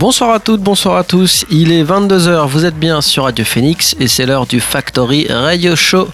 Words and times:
Bonsoir 0.00 0.30
à 0.30 0.40
toutes, 0.40 0.62
bonsoir 0.62 0.96
à 0.96 1.04
tous. 1.04 1.44
Il 1.50 1.70
est 1.70 1.84
22h, 1.84 2.46
vous 2.48 2.64
êtes 2.64 2.78
bien 2.78 3.02
sur 3.02 3.24
Radio 3.24 3.44
Phoenix 3.44 3.94
et 4.00 4.08
c'est 4.08 4.24
l'heure 4.24 4.46
du 4.46 4.58
Factory 4.58 5.26
Radio 5.28 5.76
Show. 5.76 6.08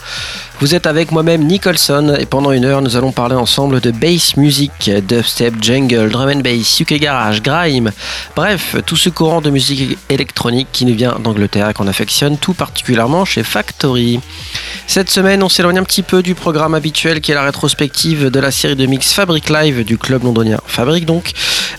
Vous 0.58 0.74
êtes 0.74 0.86
avec 0.86 1.12
moi-même 1.12 1.44
Nicholson 1.44 2.16
et 2.18 2.24
pendant 2.24 2.50
une 2.50 2.64
heure 2.64 2.80
nous 2.80 2.96
allons 2.96 3.12
parler 3.12 3.34
ensemble 3.34 3.80
de 3.80 3.90
bass 3.90 4.38
music, 4.38 4.90
dubstep, 5.06 5.62
jungle, 5.62 6.08
drum 6.08 6.30
and 6.30 6.40
bass, 6.40 6.80
UK 6.80 6.94
garage, 6.94 7.42
grime, 7.42 7.92
bref, 8.34 8.74
tout 8.86 8.96
ce 8.96 9.10
courant 9.10 9.42
de 9.42 9.50
musique 9.50 9.98
électronique 10.08 10.68
qui 10.72 10.86
nous 10.86 10.94
vient 10.94 11.18
d'Angleterre 11.22 11.68
et 11.68 11.74
qu'on 11.74 11.86
affectionne 11.86 12.38
tout 12.38 12.54
particulièrement 12.54 13.26
chez 13.26 13.42
Factory. 13.42 14.18
Cette 14.86 15.10
semaine 15.10 15.42
on 15.42 15.50
s'éloigne 15.50 15.78
un 15.78 15.84
petit 15.84 16.02
peu 16.02 16.22
du 16.22 16.34
programme 16.34 16.74
habituel 16.74 17.20
qui 17.20 17.32
est 17.32 17.34
la 17.34 17.44
rétrospective 17.44 18.30
de 18.30 18.40
la 18.40 18.50
série 18.50 18.76
de 18.76 18.86
mix 18.86 19.12
Fabric 19.12 19.50
Live 19.50 19.84
du 19.84 19.98
club 19.98 20.24
londonien 20.24 20.58
Fabric 20.66 21.04
donc. 21.04 21.32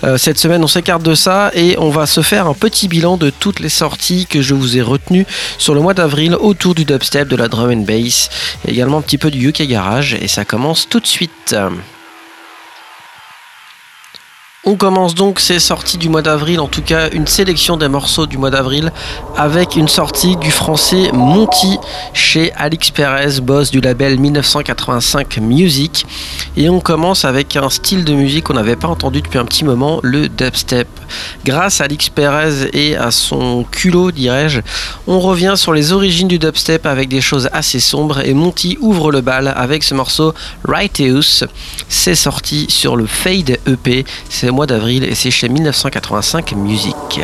Euh, 0.04 0.18
cette 0.20 0.38
semaine 0.38 0.64
on 0.64 0.68
s'écarte 0.68 1.02
de 1.02 1.16
ça 1.16 1.50
et 1.56 1.76
on 1.80 1.90
va 1.90 2.06
se 2.06 2.22
faire 2.22 2.46
un 2.46 2.54
petit 2.54 2.88
bilan 2.88 3.18
de 3.18 3.32
toutes 3.32 3.60
les 3.60 3.70
sorties 3.70 4.28
que 4.28 4.44
je 4.44 4.54
vous 4.54 4.78
ai 4.78 4.82
retenues 4.84 5.26
sur 5.58 5.74
le 5.74 5.82
mois 5.82 5.96
d'avril 5.96 6.36
autour 6.40 6.76
du 6.76 6.86
dubstep, 6.86 7.28
de 7.28 7.36
la 7.36 7.48
drum 7.48 7.72
and 7.72 7.86
bass 7.88 8.30
également 8.68 8.98
un 8.98 9.02
petit 9.02 9.18
peu 9.18 9.32
du 9.32 9.48
UK 9.48 9.64
Garage 9.64 10.14
et 10.14 10.28
ça 10.28 10.46
commence 10.46 10.88
tout 10.88 11.00
de 11.00 11.08
suite. 11.08 11.56
On 14.70 14.76
commence 14.76 15.16
donc 15.16 15.40
ces 15.40 15.62
sorties 15.62 15.98
du 15.98 16.10
mois 16.10 16.22
d'avril, 16.22 16.60
en 16.60 16.68
tout 16.68 16.82
cas 16.82 17.10
une 17.12 17.26
sélection 17.26 17.78
des 17.78 17.88
morceaux 17.88 18.26
du 18.26 18.38
mois 18.38 18.50
d'avril, 18.50 18.92
avec 19.38 19.78
une 19.78 19.88
sortie 19.88 20.36
du 20.36 20.52
français 20.52 21.10
Monty 21.14 21.80
chez 22.14 22.52
Alix 22.52 22.92
Perez, 22.92 23.40
boss 23.40 23.72
du 23.72 23.80
label 23.80 24.20
1985 24.20 25.38
Music. 25.38 26.06
Et 26.58 26.70
on 26.70 26.82
commence 26.82 27.24
avec 27.24 27.56
un 27.56 27.70
style 27.70 28.04
de 28.04 28.12
musique 28.12 28.44
qu'on 28.44 28.56
n'avait 28.56 28.76
pas 28.76 28.90
entendu 28.90 29.22
depuis 29.22 29.40
un 29.40 29.46
petit 29.46 29.64
moment, 29.64 30.02
le 30.04 30.28
dubstep. 30.28 30.90
Grâce 31.46 31.80
à 31.80 31.86
Alix 31.86 32.10
Perez 32.10 32.70
et 32.74 32.98
à 32.98 33.12
son 33.12 33.64
culot, 33.72 34.12
dirais-je, 34.12 34.60
on 35.08 35.22
revient 35.22 35.54
sur 35.56 35.72
les 35.72 35.94
origines 35.94 36.28
du 36.28 36.40
dubstep 36.40 36.86
avec 36.86 37.08
des 37.08 37.22
choses 37.22 37.48
assez 37.54 37.80
sombres 37.80 38.20
et 38.20 38.34
Monty 38.34 38.78
ouvre 38.82 39.14
le 39.14 39.22
bal 39.22 39.54
avec 39.56 39.86
ce 39.86 39.94
morceau 39.94 40.34
Righteous. 40.66 41.46
C'est 41.88 42.16
sorti 42.16 42.66
sur 42.68 42.98
le 42.98 43.06
Fade 43.06 43.60
EP. 43.66 44.04
Mois 44.58 44.66
d'avril 44.66 45.04
et 45.04 45.14
c'est 45.14 45.30
chez 45.30 45.50
1985 45.50 46.54
Music. 46.54 47.22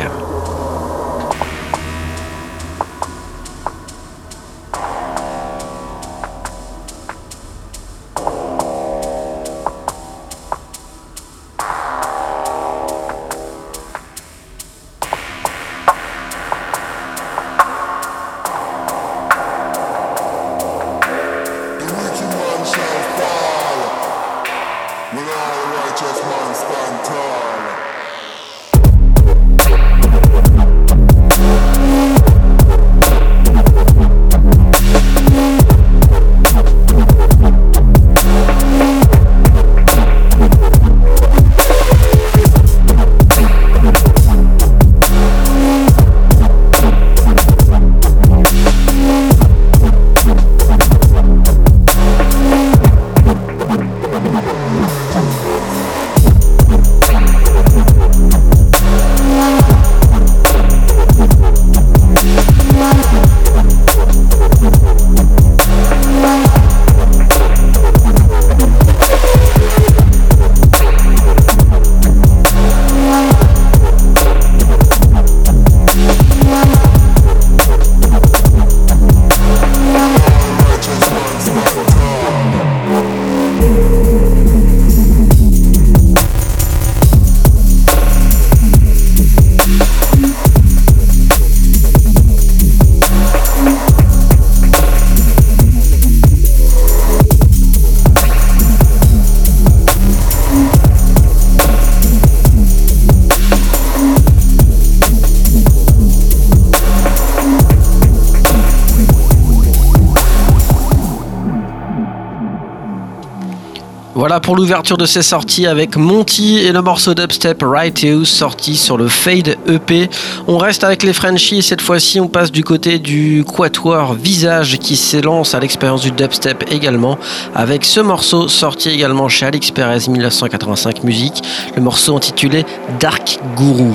Pour 114.42 114.56
l'ouverture 114.56 114.96
de 114.96 115.06
ces 115.06 115.22
sorties 115.22 115.66
avec 115.66 115.96
Monty 115.96 116.58
et 116.58 116.72
le 116.72 116.82
morceau 116.82 117.14
d'upstep 117.14 117.62
Right 117.62 118.04
House 118.04 118.28
sorti 118.28 118.76
sur 118.76 118.96
le 118.96 119.08
Fade 119.08 119.56
EP. 119.68 120.10
On 120.48 120.58
reste 120.58 120.82
avec 120.82 121.02
les 121.02 121.12
Frenchies 121.12 121.62
cette 121.62 121.80
fois-ci 121.80 122.20
on 122.20 122.26
passe 122.26 122.50
du 122.50 122.64
côté 122.64 122.98
du 122.98 123.44
Quatuor 123.44 124.14
Visage 124.14 124.78
qui 124.78 124.96
s'élance 124.96 125.54
à 125.54 125.60
l'expérience 125.60 126.02
du 126.02 126.10
dubstep 126.10 126.64
également 126.72 127.18
avec 127.54 127.84
ce 127.84 128.00
morceau 128.00 128.48
sorti 128.48 128.90
également 128.90 129.28
chez 129.28 129.46
Alex 129.46 129.70
Perez 129.70 130.08
1985 130.08 131.04
Musique, 131.04 131.42
le 131.76 131.82
morceau 131.82 132.16
intitulé 132.16 132.64
Dark 132.98 133.38
Guru. 133.56 133.94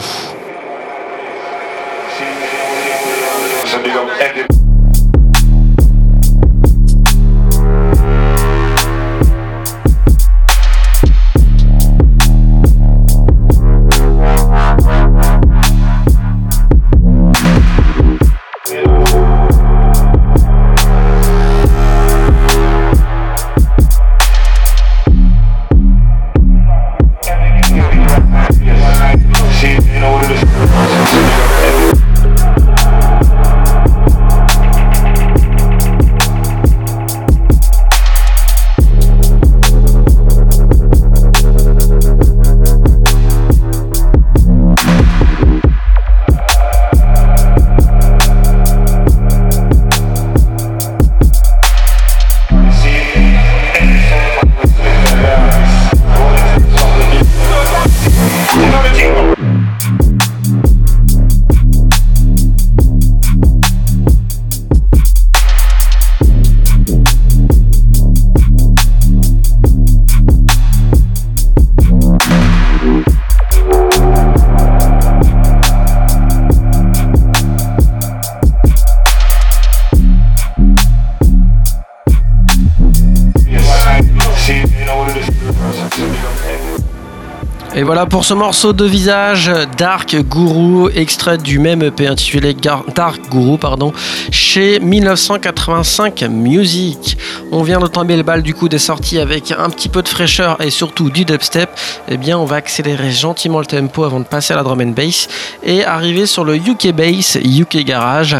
Pour 88.07 88.23
ce 88.23 88.33
morceau 88.33 88.71
de 88.71 88.85
visage 88.85 89.51
Dark 89.77 90.15
Guru, 90.15 90.91
extrait 90.95 91.37
du 91.37 91.59
même 91.59 91.81
EP 91.81 92.07
intitulé 92.07 92.53
Dark 92.53 93.29
Guru, 93.29 93.57
pardon, 93.57 93.91
chez 94.31 94.79
1985 94.79 96.21
Music. 96.29 97.17
On 97.51 97.63
vient 97.63 97.79
de 97.79 97.87
tomber 97.87 98.15
le 98.15 98.23
bal 98.23 98.43
du 98.43 98.53
coup 98.53 98.69
des 98.69 98.79
sorties 98.79 99.19
avec 99.19 99.51
un 99.51 99.69
petit 99.69 99.89
peu 99.89 100.01
de 100.01 100.07
fraîcheur 100.07 100.61
et 100.61 100.69
surtout 100.69 101.09
du 101.09 101.25
dubstep. 101.25 101.69
Eh 102.07 102.17
bien, 102.17 102.37
on 102.37 102.45
va 102.45 102.57
accélérer 102.57 103.11
gentiment 103.11 103.59
le 103.59 103.65
tempo 103.65 104.03
avant 104.03 104.19
de 104.19 104.25
passer 104.25 104.53
à 104.53 104.57
la 104.57 104.63
drum 104.63 104.81
and 104.81 104.93
bass 104.95 105.27
et 105.63 105.83
arriver 105.83 106.25
sur 106.25 106.43
le 106.43 106.55
UK 106.55 106.91
bass, 106.91 107.37
UK 107.43 107.83
garage, 107.83 108.37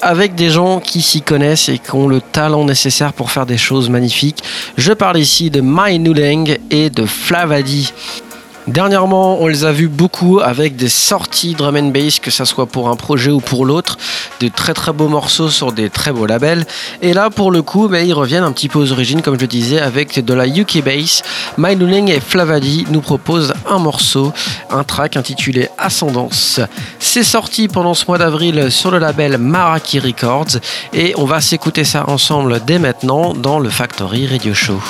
avec 0.00 0.34
des 0.34 0.50
gens 0.50 0.80
qui 0.80 1.02
s'y 1.02 1.22
connaissent 1.22 1.68
et 1.68 1.78
qui 1.78 1.94
ont 1.94 2.08
le 2.08 2.20
talent 2.20 2.64
nécessaire 2.64 3.12
pour 3.12 3.30
faire 3.30 3.46
des 3.46 3.58
choses 3.58 3.90
magnifiques. 3.90 4.42
Je 4.76 4.92
parle 4.92 5.18
ici 5.18 5.50
de 5.50 5.60
My 5.62 5.98
Nulang 5.98 6.56
et 6.70 6.90
de 6.90 7.04
Flavadi. 7.04 7.92
Dernièrement, 8.66 9.40
on 9.40 9.46
les 9.46 9.64
a 9.64 9.70
vus 9.70 9.86
beaucoup 9.86 10.40
avec 10.40 10.74
des 10.74 10.88
sorties 10.88 11.54
drum 11.54 11.76
and 11.76 11.90
bass, 11.90 12.18
que 12.18 12.32
ce 12.32 12.44
soit 12.44 12.66
pour 12.66 12.88
un 12.88 12.96
projet 12.96 13.30
ou 13.30 13.40
pour 13.40 13.64
l'autre, 13.64 13.96
de 14.40 14.48
très 14.48 14.74
très 14.74 14.92
beaux 14.92 15.06
morceaux 15.06 15.50
sur 15.50 15.70
des 15.70 15.88
très 15.88 16.12
beaux 16.12 16.26
labels. 16.26 16.66
Et 17.00 17.12
là, 17.12 17.30
pour 17.30 17.52
le 17.52 17.62
coup, 17.62 17.86
ben, 17.86 18.04
ils 18.04 18.12
reviennent 18.12 18.42
un 18.42 18.50
petit 18.50 18.68
peu 18.68 18.80
aux 18.80 18.90
origines, 18.90 19.22
comme 19.22 19.38
je 19.38 19.46
disais, 19.46 19.78
avec 19.80 20.24
de 20.24 20.34
la 20.34 20.48
UK 20.48 20.82
bass. 20.84 21.22
My 21.56 21.76
et 22.10 22.20
Flavadi 22.20 22.86
nous 22.90 23.00
proposent 23.00 23.54
un 23.68 23.78
morceau, 23.78 24.32
un 24.68 24.82
track 24.82 25.16
intitulé 25.16 25.68
Ascendance. 25.78 26.60
C'est 26.98 27.22
sorti 27.22 27.68
pendant 27.68 27.94
ce 27.94 28.04
mois 28.08 28.18
d'avril 28.18 28.72
sur 28.72 28.90
le 28.90 28.98
label 28.98 29.38
Maraki 29.38 30.00
Records 30.00 30.58
et 30.92 31.14
on 31.16 31.24
va 31.24 31.40
s'écouter 31.40 31.84
ça 31.84 32.08
ensemble 32.08 32.60
dès 32.66 32.80
maintenant 32.80 33.32
dans 33.32 33.60
le 33.60 33.68
Factory 33.68 34.26
Radio 34.26 34.54
Show. 34.54 34.80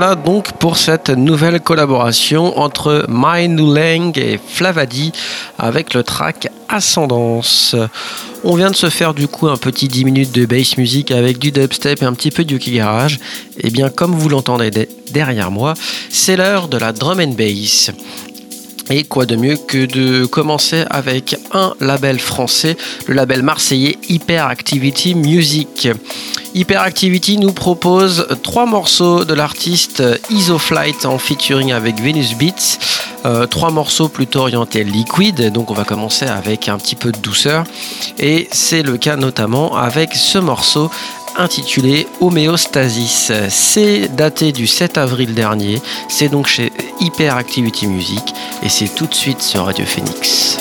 Voilà 0.00 0.14
donc 0.14 0.52
pour 0.52 0.78
cette 0.78 1.10
nouvelle 1.10 1.58
collaboration 1.58 2.56
entre 2.56 3.04
My 3.08 3.48
Lang 3.48 4.16
et 4.16 4.38
Flavadi 4.38 5.10
avec 5.58 5.92
le 5.92 6.04
track 6.04 6.46
Ascendance. 6.68 7.74
On 8.44 8.54
vient 8.54 8.70
de 8.70 8.76
se 8.76 8.90
faire 8.90 9.12
du 9.12 9.26
coup 9.26 9.48
un 9.48 9.56
petit 9.56 9.88
10 9.88 10.04
minutes 10.04 10.30
de 10.30 10.46
bass 10.46 10.76
music 10.76 11.10
avec 11.10 11.40
du 11.40 11.50
dubstep 11.50 12.00
et 12.00 12.04
un 12.04 12.12
petit 12.12 12.30
peu 12.30 12.44
du 12.44 12.58
garage. 12.58 13.18
Et 13.58 13.70
bien 13.70 13.88
comme 13.88 14.14
vous 14.14 14.28
l'entendez 14.28 14.70
derrière 15.10 15.50
moi, 15.50 15.74
c'est 16.10 16.36
l'heure 16.36 16.68
de 16.68 16.76
la 16.76 16.92
drum 16.92 17.18
and 17.18 17.34
bass. 17.36 17.90
Et 18.90 19.02
quoi 19.02 19.26
de 19.26 19.34
mieux 19.34 19.56
que 19.56 19.84
de 19.84 20.26
commencer 20.26 20.84
avec 20.90 21.36
un 21.52 21.74
label 21.80 22.20
français, 22.20 22.76
le 23.08 23.14
label 23.14 23.42
marseillais 23.42 23.98
Hyperactivity 24.08 25.16
Music. 25.16 25.88
Hyperactivity 26.58 27.38
nous 27.38 27.52
propose 27.52 28.26
trois 28.42 28.66
morceaux 28.66 29.24
de 29.24 29.32
l'artiste 29.32 30.02
Isoflight 30.28 31.06
en 31.06 31.16
featuring 31.16 31.70
avec 31.70 32.00
Venus 32.00 32.34
Beats. 32.36 32.80
Euh, 33.24 33.46
trois 33.46 33.70
morceaux 33.70 34.08
plutôt 34.08 34.40
orientés 34.40 34.82
liquide, 34.82 35.52
donc 35.52 35.70
on 35.70 35.74
va 35.74 35.84
commencer 35.84 36.26
avec 36.26 36.68
un 36.68 36.76
petit 36.76 36.96
peu 36.96 37.12
de 37.12 37.18
douceur. 37.18 37.62
Et 38.18 38.48
c'est 38.50 38.82
le 38.82 38.96
cas 38.96 39.14
notamment 39.14 39.76
avec 39.76 40.14
ce 40.14 40.38
morceau 40.38 40.90
intitulé 41.36 42.08
Homéostasis. 42.20 43.30
C'est 43.50 44.08
daté 44.16 44.50
du 44.50 44.66
7 44.66 44.98
avril 44.98 45.34
dernier, 45.34 45.80
c'est 46.08 46.28
donc 46.28 46.48
chez 46.48 46.72
Hyperactivity 46.98 47.86
Music 47.86 48.34
et 48.64 48.68
c'est 48.68 48.92
tout 48.96 49.06
de 49.06 49.14
suite 49.14 49.42
sur 49.42 49.66
Radio 49.66 49.84
Phoenix. 49.84 50.58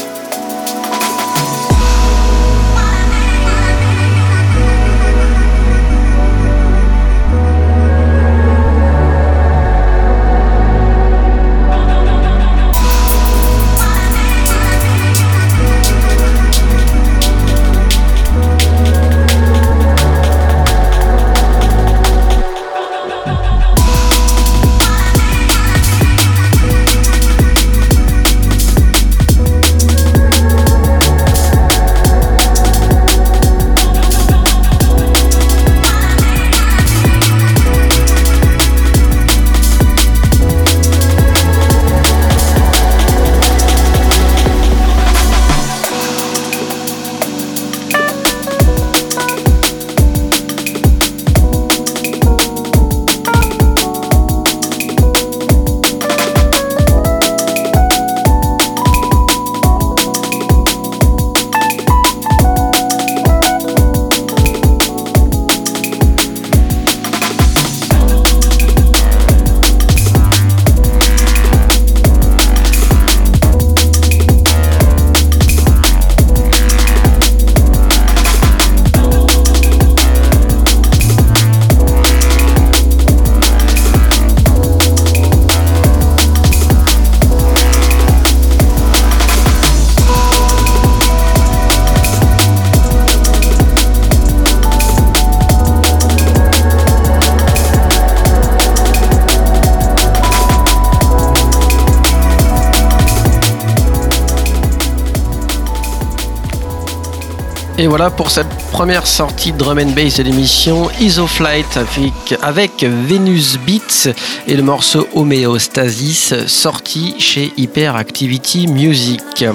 Et 107.79 107.85
voilà 107.85 108.09
pour 108.09 108.31
cette 108.31 108.49
première 108.71 109.05
sortie 109.05 109.51
drum 109.51 109.77
and 109.77 109.91
bass 109.91 110.17
de 110.17 110.23
l'émission 110.23 110.89
Isoflight 110.99 111.77
avec, 111.77 112.35
avec 112.41 112.83
Venus 112.83 113.59
Beats 113.59 114.11
et 114.47 114.55
le 114.55 114.63
morceau 114.63 115.07
Homeostasis 115.13 116.47
sorti 116.47 117.13
chez 117.19 117.53
Hyperactivity 117.55 118.65
Music. 118.65 119.45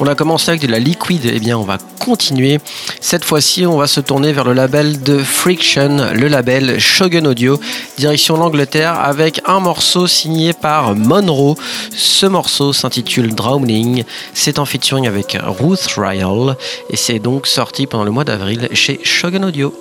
On 0.00 0.06
a 0.06 0.14
commencé 0.14 0.50
avec 0.50 0.62
de 0.62 0.68
la 0.68 0.78
liquid, 0.78 1.24
et 1.26 1.32
eh 1.34 1.40
bien 1.40 1.58
on 1.58 1.64
va 1.64 1.78
continuer. 1.98 2.60
Cette 3.00 3.24
fois-ci, 3.24 3.66
on 3.66 3.76
va 3.76 3.88
se 3.88 4.00
tourner 4.00 4.32
vers 4.32 4.44
le 4.44 4.52
label 4.52 5.02
de 5.02 5.18
Friction, 5.18 6.12
le 6.14 6.28
label 6.28 6.78
Shogun 6.78 7.24
Audio, 7.24 7.58
direction 7.98 8.36
l'Angleterre 8.36 9.00
avec 9.00 9.40
un 9.46 9.58
morceau 9.58 10.06
signé 10.06 10.52
par 10.52 10.94
Monroe. 10.94 11.56
Ce 11.90 12.26
morceau 12.26 12.72
s'intitule 12.72 13.34
Drowning. 13.34 14.04
C'est 14.34 14.60
en 14.60 14.64
featuring 14.64 15.08
avec 15.08 15.36
Ruth 15.42 15.86
Ryle 15.96 16.54
et 16.90 16.96
c'est 16.96 17.18
donc 17.18 17.48
sorti 17.48 17.86
pendant 17.86 18.04
le 18.04 18.12
mois 18.12 18.24
d'avril 18.24 18.68
chez 18.72 19.00
Shogun 19.02 19.42
Audio. 19.42 19.74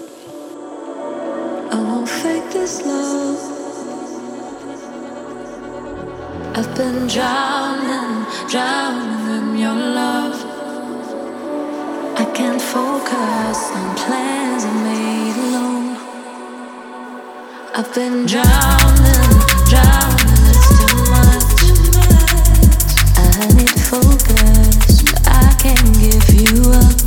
Focus 12.78 13.60
on 13.72 13.96
plans 13.96 14.64
I 14.64 14.74
made 14.90 15.38
alone. 15.46 15.98
I've 17.78 17.92
been 17.96 18.18
drowning, 18.34 19.30
drowning, 19.72 20.44
it's 20.52 20.68
too 20.78 20.98
much. 21.16 21.60
I 23.18 23.48
need 23.58 23.76
focus, 23.94 25.02
but 25.10 25.22
I 25.26 25.48
can't 25.64 25.92
give 26.04 26.30
you 26.40 26.70
up. 26.72 27.07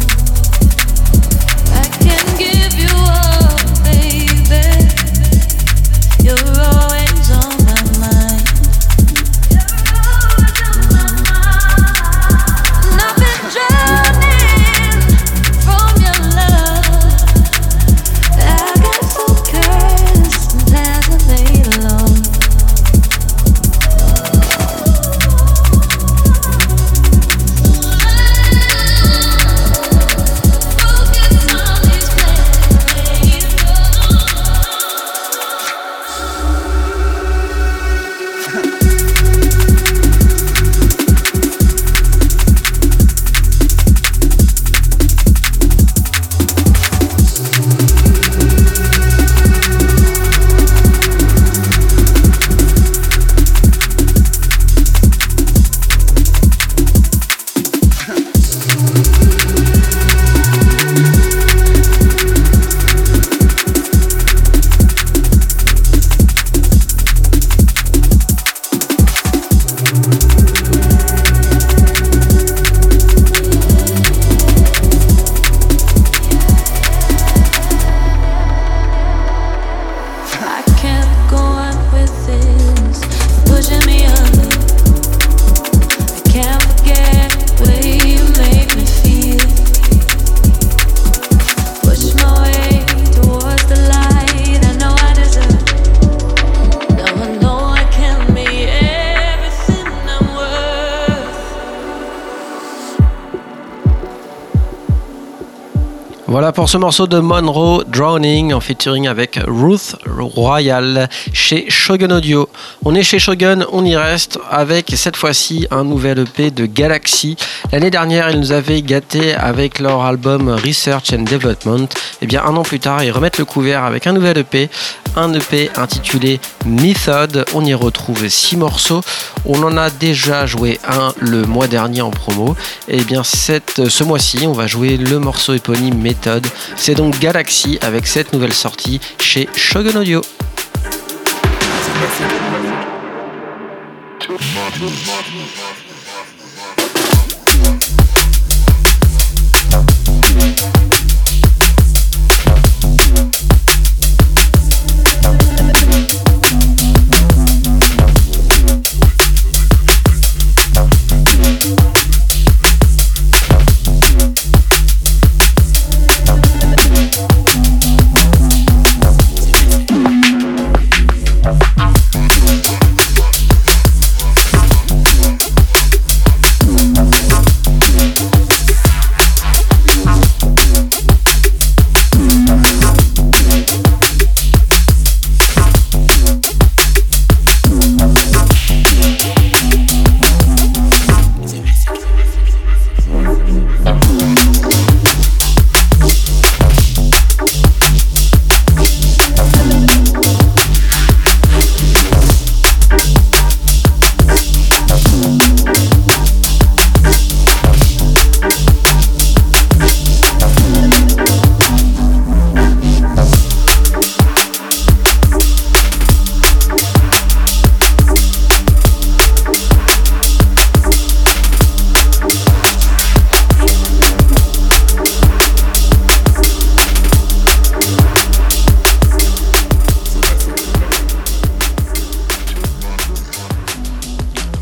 Pour 106.55 106.69
ce 106.69 106.79
morceau 106.79 107.07
de 107.07 107.19
Monroe 107.19 107.85
Drowning 107.85 108.53
en 108.55 108.61
featuring 108.61 109.07
avec 109.07 109.39
Ruth 109.47 109.97
Royal 110.07 111.09
chez 111.33 111.69
Shogun 111.69 112.11
Audio. 112.11 112.49
On 112.85 112.95
est 112.95 113.03
chez 113.03 113.19
Shogun, 113.19 113.67
on 113.73 113.85
y 113.85 113.95
reste 113.95 114.39
avec 114.51 114.93
cette 114.97 115.17
fois-ci 115.17 115.67
un 115.71 115.85
nouvel 115.85 116.21
EP 116.21 116.51
de 116.51 116.67
Galaxy. 116.67 117.37
L'année 117.73 117.91
dernière, 117.91 118.31
ils 118.31 118.41
nous 118.41 118.53
avaient 118.53 118.81
gâté 118.83 119.35
avec 119.35 119.79
leur 119.79 120.03
album 120.03 120.49
Research 120.49 121.13
and 121.13 121.23
Development. 121.23 121.85
Et 121.85 122.23
eh 122.23 122.27
bien 122.27 122.43
un 122.45 122.57
an 122.57 122.63
plus 122.63 122.81
tard, 122.81 123.05
ils 123.05 123.13
remettent 123.13 123.39
le 123.39 123.45
couvert 123.45 123.85
avec 123.85 124.07
un 124.07 124.13
nouvel 124.13 124.39
EP, 124.39 124.71
un 125.17 125.33
EP 125.35 125.71
intitulé 125.77 126.41
Method. 126.67 127.45
On 127.55 127.65
y 127.65 127.75
retrouve 127.75 128.29
six 128.29 128.57
morceaux. 128.57 129.03
On 129.45 129.63
en 129.63 129.77
a 129.77 129.91
déjà 129.91 130.47
joué 130.47 130.79
un 130.89 131.13
le 131.19 131.45
mois 131.45 131.69
dernier 131.69 132.03
en 132.03 132.11
promo. 132.11 132.57
Et 132.89 133.03
bien 133.03 133.23
ce 133.25 134.05
mois-ci, 134.05 134.47
on 134.47 134.53
va 134.53 134.67
jouer 134.67 134.97
le 134.97 135.19
morceau 135.19 135.55
éponyme 135.55 135.99
Method. 135.99 136.47
C'est 136.77 136.95
donc 136.95 137.19
Galaxy 137.19 137.79
avec 137.83 138.07
cette 138.07 138.33
nouvelle 138.33 138.55
sortie 138.55 139.01
chez 139.19 139.49
Shogun 139.55 139.97
Audio. 139.97 140.23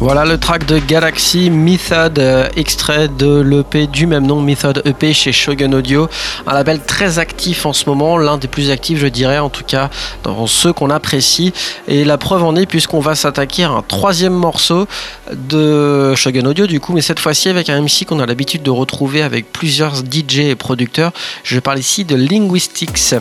Voilà 0.09 0.25
le 0.25 0.39
track 0.39 0.65
de 0.65 0.79
Galaxy 0.79 1.51
Method, 1.51 2.19
euh, 2.19 2.49
extrait 2.57 3.09
de 3.09 3.43
l'EP 3.43 3.89
du 3.89 4.07
même 4.07 4.27
nom, 4.27 4.41
Method 4.41 4.81
EP 4.87 5.13
chez 5.13 5.33
Shogun 5.33 5.75
Audio. 5.75 6.09
Un 6.47 6.55
label 6.55 6.81
très 6.81 7.19
actif 7.19 7.67
en 7.67 7.75
ce 7.75 7.85
moment, 7.85 8.17
l'un 8.17 8.39
des 8.39 8.49
plus 8.49 8.71
actifs, 8.71 8.99
je 9.01 9.07
dirais, 9.07 9.39
en 9.39 9.51
tout 9.51 9.65
cas 9.65 9.91
dans 10.23 10.47
ceux 10.47 10.73
qu'on 10.73 10.89
apprécie. 10.89 11.53
Et 11.89 12.07
la 12.07 12.17
preuve 12.17 12.43
en 12.43 12.57
est, 12.57 12.65
puisqu'on 12.65 13.01
va 13.01 13.15
s'attaquer 13.15 13.65
à 13.65 13.69
un 13.69 13.83
troisième 13.83 14.33
morceau 14.33 14.89
de 15.35 16.15
Shogun 16.15 16.47
Audio, 16.47 16.67
du 16.67 16.81
coup, 16.81 16.93
mais 16.93 17.03
cette 17.03 17.19
fois-ci 17.19 17.49
avec 17.49 17.69
un 17.69 17.81
MC 17.81 18.05
qu'on 18.07 18.21
a 18.21 18.27
l'habitude 18.27 18.63
de 18.63 18.71
retrouver 18.71 19.23
avec 19.23 19.53
plusieurs 19.53 19.97
DJ 19.97 20.39
et 20.39 20.55
producteurs. 20.55 21.13
Je 21.45 21.59
parle 21.61 21.79
ici 21.79 22.05
de 22.05 22.15
Linguistics. 22.15 23.15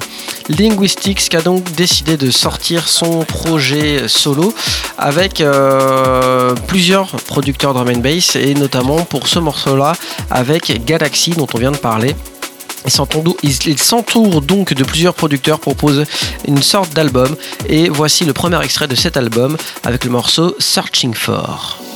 Linguistics 0.49 1.29
qui 1.29 1.35
a 1.35 1.41
donc 1.41 1.71
décidé 1.73 2.17
de 2.17 2.31
sortir 2.31 2.87
son 2.87 3.23
projet 3.23 4.07
solo 4.07 4.53
avec. 4.97 5.41
Euh, 5.41 6.55
plusieurs 6.67 7.07
producteurs 7.07 7.73
drum 7.73 7.89
and 7.89 7.99
bass 7.99 8.35
et 8.35 8.53
notamment 8.53 9.03
pour 9.03 9.27
ce 9.27 9.39
morceau-là 9.39 9.93
avec 10.29 10.85
Galaxy 10.85 11.31
dont 11.31 11.47
on 11.53 11.57
vient 11.57 11.71
de 11.71 11.77
parler. 11.77 12.15
Il 12.85 13.79
s'entoure 13.79 14.41
donc 14.41 14.73
de 14.73 14.83
plusieurs 14.83 15.13
producteurs, 15.13 15.59
propose 15.59 16.05
une 16.47 16.61
sorte 16.61 16.93
d'album 16.93 17.35
et 17.67 17.89
voici 17.89 18.23
le 18.23 18.33
premier 18.33 18.63
extrait 18.63 18.87
de 18.87 18.95
cet 18.95 19.17
album 19.17 19.57
avec 19.83 20.05
le 20.05 20.11
morceau 20.11 20.55
Searching 20.59 21.13
For. 21.13 21.86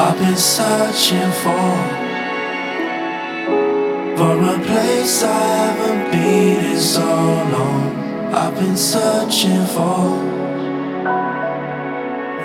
I've 0.00 0.16
been 0.16 0.36
searching 0.36 1.32
for, 1.42 1.68
for 4.16 4.34
a 4.54 4.58
place 4.64 5.24
I 5.24 5.42
haven't 5.56 6.12
been 6.12 6.64
in 6.66 6.78
so 6.78 7.04
long. 7.04 8.32
I've 8.32 8.54
been 8.54 8.76
searching 8.76 9.66
for. 9.66 10.06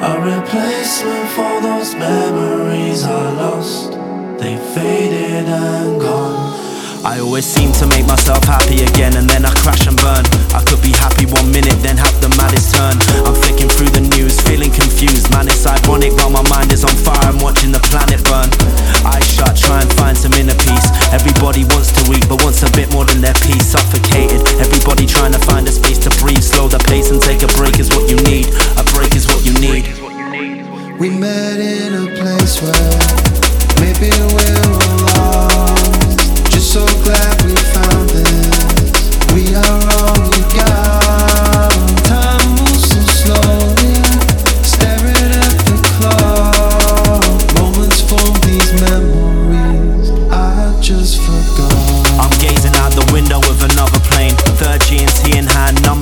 A 0.02 0.14
replacement 0.34 1.30
for 1.36 1.62
those 1.62 1.94
memories 1.94 3.04
I 3.04 3.32
lost. 3.34 3.92
They 4.40 4.58
faded 4.74 5.48
and 5.48 6.02
gone. 6.02 6.73
I 7.04 7.20
always 7.20 7.44
seem 7.44 7.76
to 7.84 7.86
make 7.92 8.08
myself 8.08 8.48
happy 8.48 8.80
again 8.80 9.20
and 9.20 9.28
then 9.28 9.44
I 9.44 9.52
crash 9.60 9.88
and 9.92 10.00
burn. 10.00 10.24
I 10.56 10.64
could 10.64 10.80
be 10.80 10.96
happy 10.96 11.28
one 11.28 11.52
minute, 11.52 11.76
then 11.84 12.00
have 12.00 12.16
the 12.24 12.32
maddest 12.40 12.72
turn. 12.72 12.96
I'm 13.28 13.36
flicking 13.36 13.68
through 13.68 13.92
the 13.92 14.08
news, 14.16 14.40
feeling 14.48 14.72
confused. 14.72 15.28
Man, 15.36 15.52
it's 15.52 15.68
ironic 15.68 16.16
while 16.16 16.32
my 16.32 16.48
mind 16.48 16.72
is 16.72 16.88
on 16.88 16.96
fire. 16.96 17.28
I'm 17.28 17.44
watching 17.44 17.76
the 17.76 17.84
planet 17.92 18.24
burn. 18.24 18.48
Eyes 19.04 19.28
shut, 19.28 19.52
try 19.60 19.84
and 19.84 19.92
find 20.00 20.16
some 20.16 20.32
inner 20.40 20.56
peace. 20.64 20.88
Everybody 21.12 21.68
wants 21.76 21.92
to 21.92 22.02
eat, 22.08 22.24
but 22.32 22.40
wants 22.40 22.64
a 22.64 22.72
bit 22.72 22.88
more 22.96 23.04
than 23.04 23.20
their 23.20 23.36
peace. 23.44 23.76
Suffocated. 23.76 24.40
Everybody 24.64 25.04
trying 25.04 25.36
to 25.36 25.44
find 25.44 25.68
a 25.68 25.76
space 25.76 26.00
to 26.08 26.12
breathe. 26.24 26.40
Slow 26.40 26.72
the 26.72 26.80
pace 26.88 27.12
and 27.12 27.20
take 27.20 27.44
a 27.44 27.52
break 27.60 27.84
is 27.84 27.92
what 27.92 28.08
you 28.08 28.16
need. 28.24 28.48
A 28.80 28.84
break 28.96 29.12
is 29.12 29.28
what 29.28 29.44
you 29.44 29.52
need. 29.60 29.92
We 30.96 31.12
met 31.12 31.60
in 31.60 32.00
a 32.00 32.08
place 32.16 32.64
where 32.64 32.96
maybe 33.84 34.08
we're 34.08 34.72
lost. 35.20 35.53
Just 36.54 36.74
so 36.74 36.86
glad 37.04 37.42
we 37.46 37.56
found 37.56 38.10
this. 38.12 39.34
We 39.34 39.56
are 39.56 39.82
all 39.98 40.30
we 40.30 40.56
got. 40.56 40.93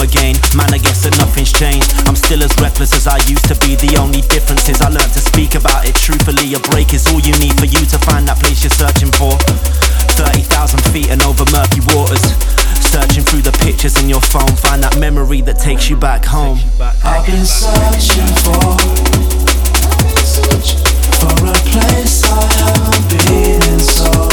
Again. 0.01 0.35
Man, 0.57 0.73
I 0.73 0.77
guess 0.81 1.05
that 1.05 1.15
nothing's 1.17 1.53
changed. 1.53 1.93
I'm 2.09 2.15
still 2.17 2.43
as 2.43 2.51
reckless 2.59 2.93
as 2.93 3.07
I 3.07 3.17
used 3.29 3.45
to 3.47 3.55
be. 3.61 3.77
The 3.77 3.97
only 4.01 4.21
difference 4.27 4.67
is 4.67 4.81
I 4.81 4.89
learned 4.89 5.13
to 5.13 5.21
speak 5.21 5.55
about 5.55 5.87
it 5.87 5.95
truthfully. 5.95 6.53
A 6.53 6.59
break 6.73 6.93
is 6.93 7.05
all 7.07 7.21
you 7.21 7.33
need 7.37 7.53
for 7.57 7.69
you 7.69 7.85
to 7.85 7.97
find 8.03 8.27
that 8.27 8.41
place 8.41 8.65
you're 8.65 8.73
searching 8.73 9.13
for. 9.13 9.37
30,000 10.17 10.81
feet 10.91 11.09
and 11.09 11.21
over 11.23 11.45
murky 11.53 11.81
waters. 11.93 12.21
Searching 12.81 13.23
through 13.23 13.45
the 13.45 13.55
pictures 13.63 13.95
in 14.01 14.09
your 14.09 14.21
phone, 14.21 14.51
find 14.57 14.83
that 14.83 14.97
memory 14.97 15.41
that 15.41 15.57
takes 15.59 15.89
you 15.89 15.95
back 15.95 16.25
home. 16.25 16.59
I've 17.05 17.25
been 17.25 17.45
searching 17.45 18.27
for, 18.43 18.75
for 21.21 21.35
a 21.45 21.55
place 21.71 22.25
I 22.25 22.41
haven't 22.59 23.05
been 23.07 23.71
in 23.71 23.79
so 23.79 24.30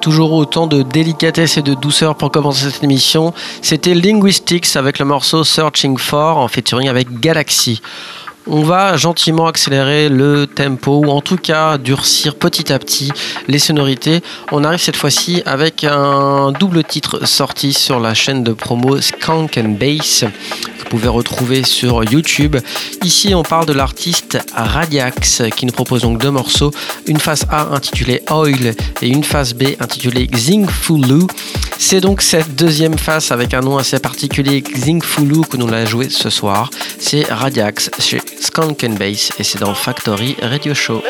Toujours 0.00 0.32
autant 0.32 0.66
de 0.66 0.82
délicatesse 0.82 1.58
et 1.58 1.62
de 1.62 1.74
douceur 1.74 2.16
pour 2.16 2.30
commencer 2.30 2.70
cette 2.70 2.84
émission. 2.84 3.32
C'était 3.60 3.94
Linguistics 3.94 4.76
avec 4.76 4.98
le 4.98 5.04
morceau 5.04 5.44
Searching 5.44 5.98
For 5.98 6.38
en 6.38 6.48
featuring 6.48 6.88
avec 6.88 7.20
Galaxy. 7.20 7.80
On 8.48 8.62
va 8.62 8.96
gentiment 8.96 9.46
accélérer 9.46 10.08
le 10.08 10.48
tempo 10.48 11.02
ou 11.04 11.10
en 11.10 11.20
tout 11.20 11.36
cas 11.36 11.78
durcir 11.78 12.34
petit 12.34 12.72
à 12.72 12.78
petit 12.78 13.12
les 13.46 13.60
sonorités. 13.60 14.20
On 14.50 14.64
arrive 14.64 14.80
cette 14.80 14.96
fois-ci 14.96 15.42
avec 15.46 15.84
un 15.84 16.50
double 16.50 16.82
titre 16.82 17.24
sorti 17.26 17.72
sur 17.72 18.00
la 18.00 18.14
chaîne 18.14 18.42
de 18.42 18.52
promo 18.52 19.00
Skunk 19.00 19.58
and 19.58 19.76
Bass 19.78 20.24
pouvez 20.98 21.08
retrouver 21.08 21.64
sur 21.64 22.04
YouTube. 22.04 22.58
Ici, 23.02 23.34
on 23.34 23.42
parle 23.42 23.64
de 23.64 23.72
l'artiste 23.72 24.38
Radiax 24.54 25.42
qui 25.56 25.64
nous 25.64 25.72
propose 25.72 26.02
donc 26.02 26.18
deux 26.18 26.30
morceaux, 26.30 26.70
une 27.06 27.18
face 27.18 27.46
A 27.48 27.68
intitulée 27.72 28.20
Oil 28.30 28.74
et 29.00 29.08
une 29.08 29.24
face 29.24 29.54
B 29.54 29.68
intitulée 29.80 30.26
Xingfulu. 30.26 31.22
C'est 31.78 32.02
donc 32.02 32.20
cette 32.20 32.54
deuxième 32.56 32.98
face 32.98 33.32
avec 33.32 33.54
un 33.54 33.60
nom 33.60 33.78
assez 33.78 33.98
particulier, 34.00 34.60
Xingfulu, 34.60 35.46
que 35.50 35.56
nous 35.56 35.66
l'a 35.66 35.86
joué 35.86 36.10
ce 36.10 36.28
soir. 36.28 36.68
C'est 36.98 37.24
Radiax 37.24 37.90
chez 37.98 38.20
Skunk 38.38 38.86
Bass 38.98 39.30
et 39.38 39.44
c'est 39.44 39.60
dans 39.60 39.72
Factory 39.72 40.36
Radio 40.42 40.74
Show. 40.74 41.02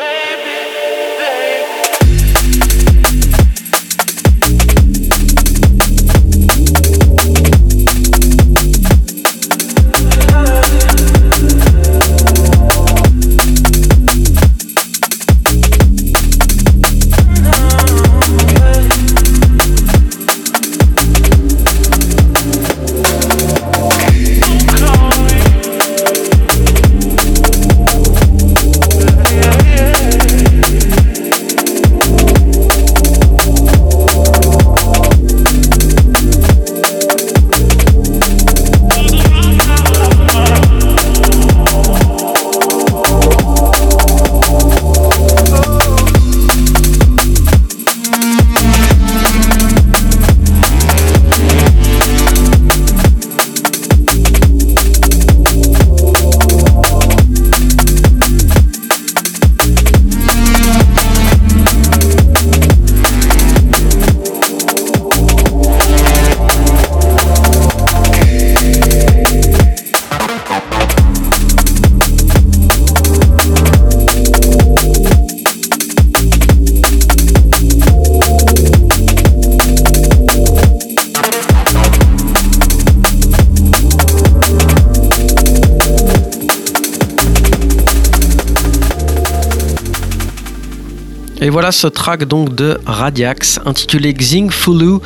Voilà 91.63 91.71
ce 91.71 91.87
track 91.87 92.25
donc 92.25 92.55
de 92.55 92.77
Radiax 92.85 93.61
intitulé 93.65 94.13
Xing 94.13 94.51
Fulu, 94.51 94.97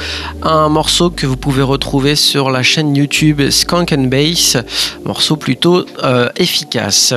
un 0.42 0.70
morceau 0.70 1.12
que 1.12 1.28
vous 1.28 1.38
pouvez 1.38 1.62
retrouver 1.62 2.16
sur 2.16 2.50
la 2.50 2.64
chaîne 2.64 2.96
YouTube 2.96 3.52
Skunk 3.52 3.94
and 3.94 4.06
Bass, 4.06 4.58
morceau 5.06 5.36
plutôt 5.36 5.86
euh, 6.04 6.30
efficace. 6.36 7.14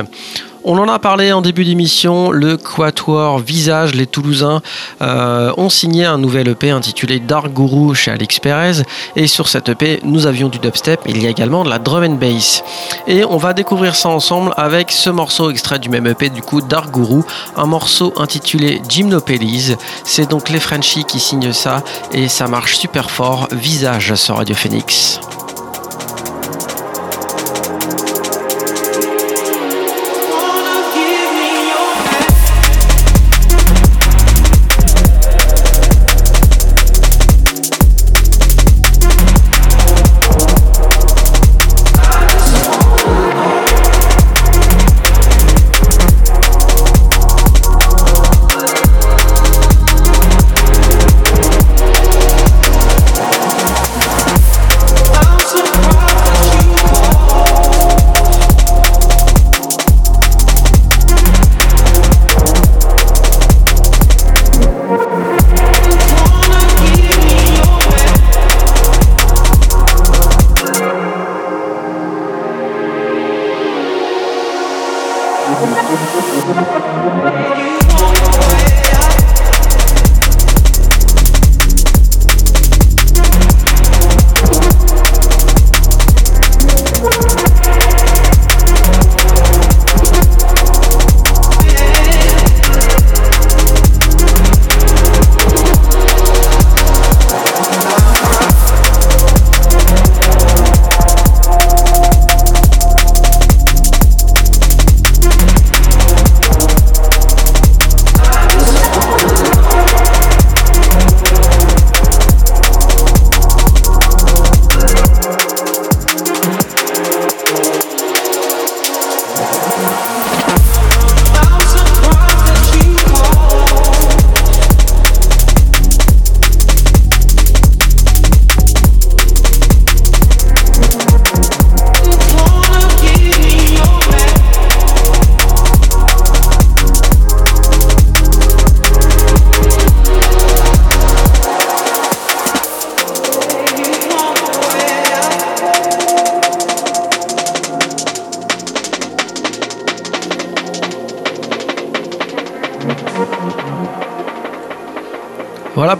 On 0.63 0.77
en 0.77 0.87
a 0.87 0.99
parlé 0.99 1.33
en 1.33 1.41
début 1.41 1.65
d'émission, 1.65 2.29
le 2.29 2.55
Quatuor 2.55 3.39
Visage, 3.39 3.95
les 3.95 4.05
Toulousains, 4.05 4.61
euh, 5.01 5.51
ont 5.57 5.69
signé 5.69 6.05
un 6.05 6.19
nouvel 6.19 6.49
EP 6.49 6.69
intitulé 6.69 7.19
Dark 7.19 7.51
Guru 7.51 7.95
chez 7.95 8.11
Alex 8.11 8.39
Perez. 8.39 8.83
Et 9.15 9.25
sur 9.25 9.47
cet 9.47 9.69
EP, 9.69 9.99
nous 10.03 10.27
avions 10.27 10.49
du 10.49 10.59
dubstep, 10.59 11.01
il 11.07 11.23
y 11.23 11.25
a 11.25 11.31
également 11.31 11.63
de 11.63 11.69
la 11.69 11.79
drum 11.79 12.03
and 12.03 12.17
bass. 12.17 12.63
Et 13.07 13.25
on 13.25 13.37
va 13.37 13.53
découvrir 13.53 13.95
ça 13.95 14.09
ensemble 14.09 14.53
avec 14.55 14.91
ce 14.91 15.09
morceau 15.09 15.49
extrait 15.49 15.79
du 15.79 15.89
même 15.89 16.05
EP, 16.05 16.29
du 16.29 16.43
coup 16.43 16.61
Dark 16.61 16.93
Guru, 16.93 17.23
un 17.57 17.65
morceau 17.65 18.13
intitulé 18.17 18.83
Gymnopédise. 18.87 19.77
C'est 20.03 20.29
donc 20.29 20.49
les 20.49 20.59
Frenchies 20.59 21.05
qui 21.05 21.19
signent 21.19 21.53
ça 21.53 21.83
et 22.11 22.27
ça 22.27 22.47
marche 22.47 22.77
super 22.77 23.09
fort. 23.09 23.47
Visage 23.51 24.13
sur 24.13 24.35
Radio 24.35 24.55
Phoenix. 24.55 25.19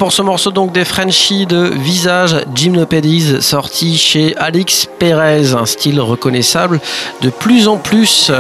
Pour 0.02 0.12
ce 0.12 0.24
morceau 0.24 0.50
donc 0.50 0.72
des 0.72 0.84
Frenchies 0.84 1.46
de 1.46 1.60
Visage 1.76 2.36
Gymnopédies 2.56 3.40
sorti 3.40 4.00
chez 4.00 4.36
Alix 4.36 4.88
Perez, 4.98 5.54
un 5.54 5.68
style 5.68 6.02
reconnaissable 6.02 6.80
de 7.22 7.30
plus 7.30 7.68
en 7.68 7.78
plus. 7.78 8.32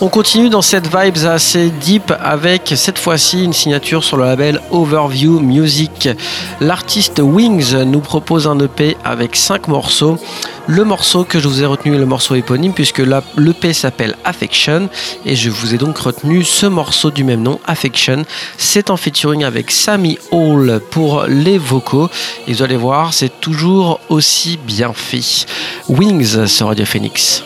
On 0.00 0.08
continue 0.08 0.48
dans 0.48 0.62
cette 0.62 0.86
vibes 0.86 1.26
assez 1.26 1.68
deep 1.68 2.10
avec 2.22 2.72
cette 2.74 2.98
fois-ci 2.98 3.44
une 3.44 3.52
signature 3.52 4.02
sur 4.02 4.16
le 4.16 4.24
label 4.24 4.58
Overview 4.70 5.40
Music. 5.40 6.08
L'artiste 6.62 7.20
Wings 7.22 7.76
nous 7.82 8.00
propose 8.00 8.46
un 8.46 8.58
EP 8.60 8.96
avec 9.04 9.36
5 9.36 9.68
morceaux. 9.68 10.16
Le 10.70 10.84
morceau 10.84 11.24
que 11.24 11.40
je 11.40 11.48
vous 11.48 11.64
ai 11.64 11.66
retenu 11.66 11.96
est 11.96 11.98
le 11.98 12.06
morceau 12.06 12.36
éponyme 12.36 12.72
puisque 12.72 13.00
l'EP 13.00 13.72
s'appelle 13.72 14.14
Affection 14.24 14.88
et 15.26 15.34
je 15.34 15.50
vous 15.50 15.74
ai 15.74 15.78
donc 15.78 15.98
retenu 15.98 16.44
ce 16.44 16.64
morceau 16.66 17.10
du 17.10 17.24
même 17.24 17.42
nom, 17.42 17.58
Affection. 17.66 18.24
C'est 18.56 18.88
en 18.88 18.96
featuring 18.96 19.42
avec 19.42 19.72
Sammy 19.72 20.16
Hall 20.30 20.80
pour 20.92 21.24
les 21.26 21.58
vocaux 21.58 22.08
et 22.46 22.52
vous 22.52 22.62
allez 22.62 22.76
voir, 22.76 23.12
c'est 23.12 23.40
toujours 23.40 23.98
aussi 24.08 24.60
bien 24.64 24.92
fait. 24.92 25.44
Wings 25.88 26.46
sur 26.46 26.68
Radio 26.68 26.84
Phoenix. 26.84 27.42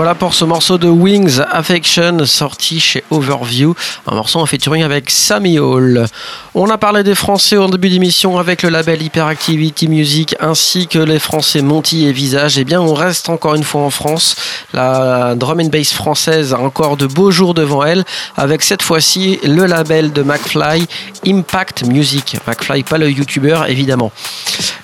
Voilà 0.00 0.14
pour 0.14 0.32
ce 0.32 0.46
morceau 0.46 0.78
de 0.78 0.88
Wings 0.88 1.42
Affection 1.50 2.24
sorti 2.24 2.80
chez 2.80 3.04
Overview, 3.10 3.74
un 4.06 4.14
morceau 4.14 4.38
en 4.38 4.46
featuring 4.46 4.82
avec 4.82 5.10
Sammy 5.10 5.58
Hall. 5.58 6.06
On 6.52 6.68
a 6.68 6.78
parlé 6.78 7.04
des 7.04 7.14
Français 7.14 7.56
en 7.56 7.68
début 7.68 7.90
d'émission 7.90 8.36
avec 8.36 8.64
le 8.64 8.70
label 8.70 9.00
Hyperactivity 9.00 9.86
Music 9.86 10.34
ainsi 10.40 10.88
que 10.88 10.98
les 10.98 11.20
Français 11.20 11.62
Monty 11.62 12.06
et 12.06 12.12
Visage. 12.12 12.58
Eh 12.58 12.64
bien 12.64 12.80
on 12.80 12.92
reste 12.92 13.28
encore 13.28 13.54
une 13.54 13.62
fois 13.62 13.82
en 13.82 13.90
France. 13.90 14.34
La 14.72 15.36
drum 15.36 15.60
and 15.60 15.66
bass 15.66 15.92
française 15.92 16.52
a 16.52 16.58
encore 16.58 16.96
de 16.96 17.06
beaux 17.06 17.30
jours 17.30 17.54
devant 17.54 17.84
elle 17.84 18.04
avec 18.36 18.62
cette 18.62 18.82
fois-ci 18.82 19.38
le 19.44 19.64
label 19.66 20.12
de 20.12 20.24
McFly 20.24 20.88
Impact 21.24 21.84
Music. 21.86 22.36
McFly 22.48 22.82
pas 22.82 22.98
le 22.98 23.08
youtubeur 23.08 23.70
évidemment. 23.70 24.10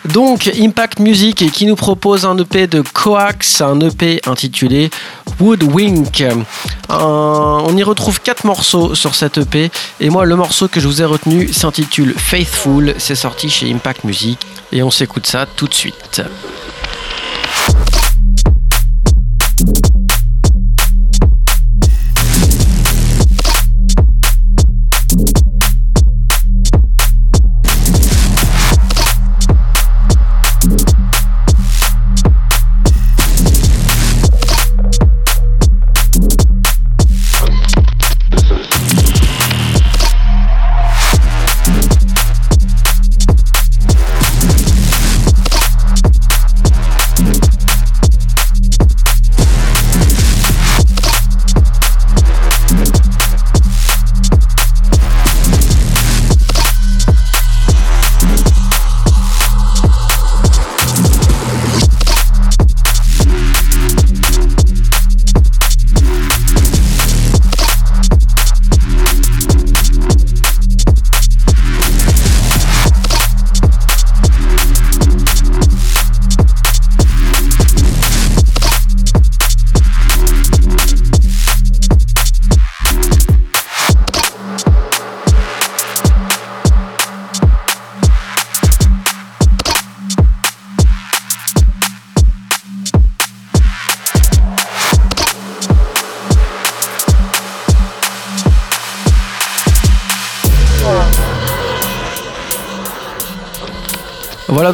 Donc 0.05 0.49
Impact 0.57 1.01
Music 1.01 1.51
qui 1.51 1.67
nous 1.67 1.75
propose 1.75 2.27
un 2.27 2.39
EP 2.39 2.69
de 2.69 2.81
Coax, 2.81 3.61
un 3.61 3.81
EP 3.81 4.21
intitulé 4.29 4.89
Woodwink. 5.41 6.21
Euh, 6.21 6.35
on 6.91 7.77
y 7.77 7.83
retrouve 7.83 8.21
quatre 8.21 8.45
morceaux 8.45 8.95
sur 8.95 9.17
cette 9.17 9.39
EP 9.39 9.73
et 9.99 10.11
moi 10.11 10.25
le 10.25 10.37
morceau 10.37 10.69
que 10.69 10.79
je 10.79 10.87
vous 10.87 11.03
ai 11.03 11.05
retenu 11.05 11.49
s'intitule 11.57 12.13
Faithful, 12.17 12.95
c'est 12.99 13.15
sorti 13.15 13.49
chez 13.49 13.73
Impact 13.73 14.05
Music 14.05 14.39
et 14.73 14.83
on 14.83 14.91
s'écoute 14.91 15.27
ça 15.27 15.47
tout 15.47 15.67
de 15.67 15.75
suite. 15.75 16.23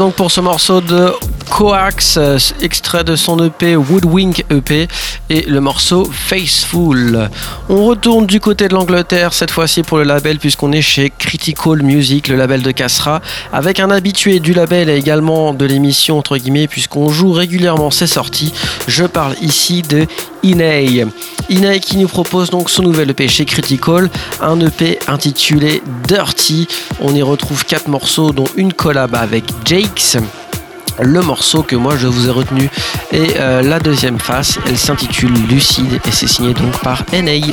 Donc 0.03 0.15
pour 0.15 0.33
ce 0.33 0.41
morceau 0.41 0.81
de 0.81 1.13
Coax, 1.49 2.17
euh, 2.17 2.37
extrait 2.61 3.05
de 3.05 3.15
son 3.15 3.39
EP 3.39 3.77
Woodwink 3.77 4.45
EP 4.51 4.89
et 5.31 5.43
le 5.43 5.61
morceau 5.61 6.05
Faceful. 6.05 7.31
On 7.69 7.85
retourne 7.85 8.27
du 8.27 8.41
côté 8.41 8.69
de 8.69 8.75
l'Angleterre 8.75 9.33
cette 9.33 9.51
fois-ci 9.51 9.83
pour 9.83 9.99
le 9.99 10.05
label 10.05 10.39
puisqu'on 10.39 10.73
est 10.73 10.83
chez 10.83 11.11
Critical 11.11 11.83
Music, 11.83 12.29
le 12.29 12.37
label 12.37 12.63
de 12.63 12.71
Casra, 12.71 13.21
avec 13.53 13.81
un 13.81 13.91
habitué 13.91 14.41
du 14.41 14.53
label 14.53 14.89
et 14.89 14.97
également 14.97 15.55
de 15.55 15.65
l'émission 15.65 16.19
entre 16.19 16.37
guillemets 16.37 16.69
puisqu'on 16.69 17.09
joue 17.09 17.33
régulièrement 17.33 17.91
ses 17.91 18.07
sorties. 18.07 18.53
Je 18.89 19.05
parle 19.05 19.35
ici 19.41 19.83
de 19.83 20.07
Inei. 20.43 21.07
Inei 21.49 21.81
qui 21.81 21.97
nous 21.97 22.09
propose 22.09 22.51
donc 22.51 22.71
son 22.71 22.83
nouvel 22.83 23.11
EP 23.11 23.29
chez 23.29 23.45
Critical, 23.45 24.11
un 24.41 24.61
EP 24.61 24.99
intitulé 25.09 25.83
Dirty. 26.09 26.67
On 27.01 27.15
y 27.15 27.23
retrouve 27.23 27.65
quatre 27.65 27.89
morceaux 27.89 28.33
dont 28.33 28.49
une 28.57 28.73
collab 28.73 29.15
avec 29.15 29.45
Jakes 29.65 30.19
le 31.01 31.21
morceau 31.21 31.63
que 31.63 31.77
moi 31.77 31.97
je 31.97 32.07
vous 32.07 32.27
ai 32.29 32.31
retenu. 32.31 32.71
Et 33.13 33.35
euh, 33.39 33.63
la 33.63 33.79
deuxième 33.79 34.19
face, 34.19 34.59
elle 34.67 34.79
s'intitule 34.79 35.33
Lucide 35.49 36.01
et 36.07 36.11
c'est 36.11 36.29
signé 36.29 36.55
donc 36.55 36.79
par 36.81 37.05
NA. 37.13 37.53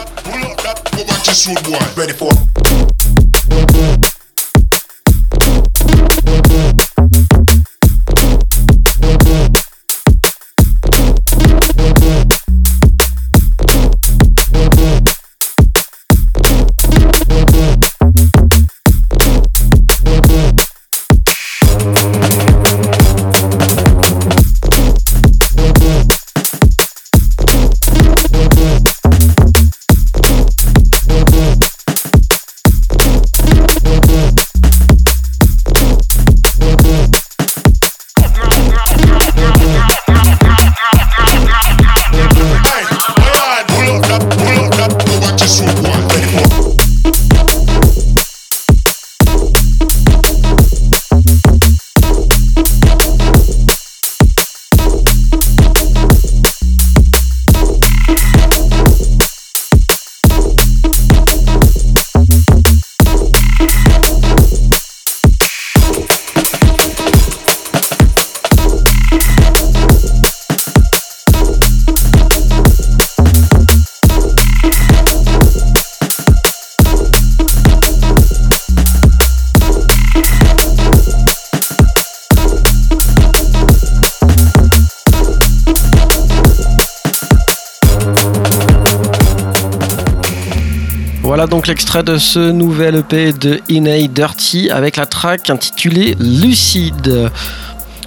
L'extrait 91.69 92.01
de 92.01 92.17
ce 92.17 92.39
nouvel 92.49 92.95
EP 92.95 93.31
de 93.31 93.59
Inay 93.69 94.07
Dirty 94.07 94.71
avec 94.71 94.95
la 94.95 95.05
track 95.05 95.51
intitulée 95.51 96.15
Lucide. 96.19 97.29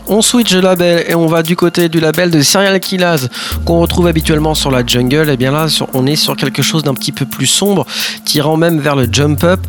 On 0.08 0.20
switch 0.20 0.52
de 0.52 0.58
label 0.58 1.04
et 1.06 1.14
on 1.14 1.28
va 1.28 1.44
du 1.44 1.54
côté 1.54 1.88
du 1.88 2.00
label 2.00 2.32
de 2.32 2.42
Serial 2.42 2.80
Killaz 2.80 3.28
qu'on 3.64 3.78
retrouve 3.78 4.08
habituellement 4.08 4.54
sur 4.54 4.72
la 4.72 4.84
jungle. 4.84 5.30
Et 5.30 5.36
bien 5.36 5.52
là, 5.52 5.66
on 5.94 6.06
est 6.06 6.16
sur 6.16 6.36
quelque 6.36 6.60
chose 6.60 6.82
d'un 6.82 6.94
petit 6.94 7.12
peu 7.12 7.24
plus 7.24 7.46
sombre, 7.46 7.86
tirant 8.24 8.56
même 8.56 8.80
vers 8.80 8.96
le 8.96 9.06
jump 9.10 9.44
up 9.44 9.60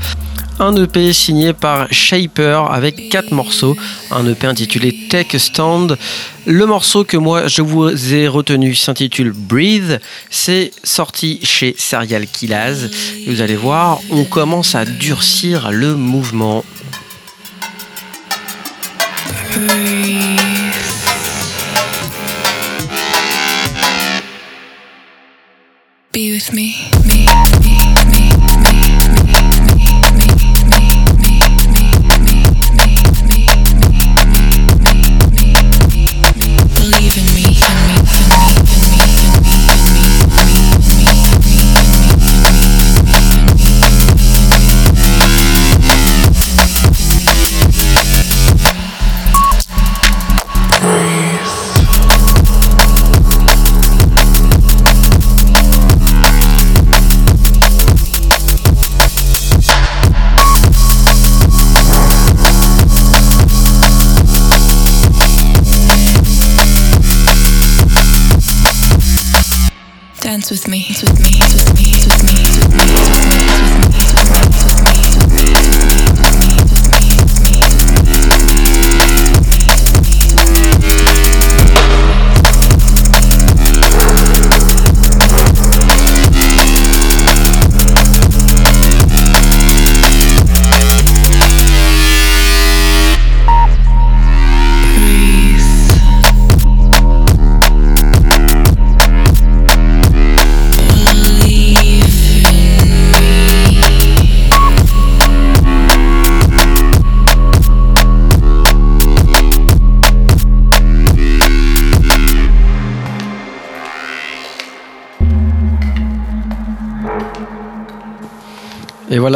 un 0.59 0.75
EP 0.75 1.13
signé 1.13 1.53
par 1.53 1.87
Shaper 1.91 2.65
avec 2.69 3.09
quatre 3.09 3.31
morceaux, 3.31 3.75
un 4.11 4.27
EP 4.27 4.47
intitulé 4.47 5.07
Take 5.09 5.39
Stand. 5.39 5.97
Le 6.45 6.65
morceau 6.65 7.03
que 7.03 7.17
moi 7.17 7.47
je 7.47 7.61
vous 7.61 8.13
ai 8.13 8.27
retenu 8.27 8.75
s'intitule 8.75 9.31
Breathe, 9.31 9.99
c'est 10.29 10.71
sorti 10.83 11.39
chez 11.43 11.75
Serial 11.77 12.27
Killaz. 12.27 12.89
Vous 13.27 13.41
allez 13.41 13.55
voir, 13.55 13.99
on 14.11 14.23
commence 14.23 14.75
à 14.75 14.85
durcir 14.85 15.71
le 15.71 15.95
mouvement. 15.95 16.63
With 70.54 70.68
me, 70.68 70.82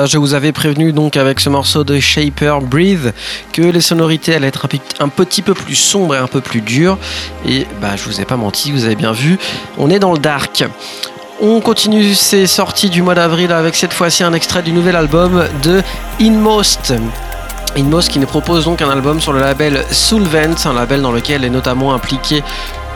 je 0.08 0.18
vous 0.18 0.34
avais 0.34 0.52
prévenu 0.52 0.94
donc 0.94 1.18
avec 1.18 1.40
ce 1.40 1.50
morceau 1.50 1.84
de 1.84 2.00
Shaper 2.00 2.62
Breathe 2.62 3.14
que 3.52 3.62
les 3.62 3.82
sonorités 3.82 4.36
allaient 4.36 4.48
être 4.48 4.68
un 5.00 5.10
petit 5.10 5.42
peu 5.42 5.54
plus 5.54 5.76
sombres 5.76 6.16
et 6.16 6.18
un 6.18 6.28
peu 6.28 6.42
plus 6.42 6.62
dures. 6.62 6.98
Et 7.48 7.66
bah, 7.82 7.96
je 7.96 8.04
vous 8.04 8.22
ai 8.22 8.26
pas 8.26 8.38
menti, 8.38 8.72
vous 8.72 8.86
avez 8.86 8.96
bien 8.96 9.12
vu, 9.12 9.38
on 9.78 9.90
est 9.90 10.00
dans 10.00 10.14
le 10.14 10.20
dark. 10.20 10.66
On 11.42 11.60
continue 11.62 12.16
ces 12.16 12.48
sorties 12.48 12.90
du 12.90 13.02
mois 13.02 13.16
d'avril 13.16 13.52
avec 13.52 13.76
cette 13.76 13.94
fois-ci 13.94 14.24
un 14.24 14.34
extrait 14.34 14.64
du 14.64 14.72
nouvel 14.72 14.96
album 14.96 15.46
de 15.62 15.82
Inmost. 16.20 16.94
Inmost 17.78 18.10
qui 18.10 18.20
nous 18.20 18.28
propose 18.28 18.66
donc 18.66 18.82
un 18.82 18.90
album 18.90 19.22
sur 19.22 19.34
le 19.34 19.40
label 19.40 19.86
Soulvent, 19.92 20.56
un 20.66 20.74
label 20.74 21.02
dans 21.02 21.12
lequel 21.12 21.44
est 21.44 21.50
notamment 21.50 21.94
impliqué 21.94 22.44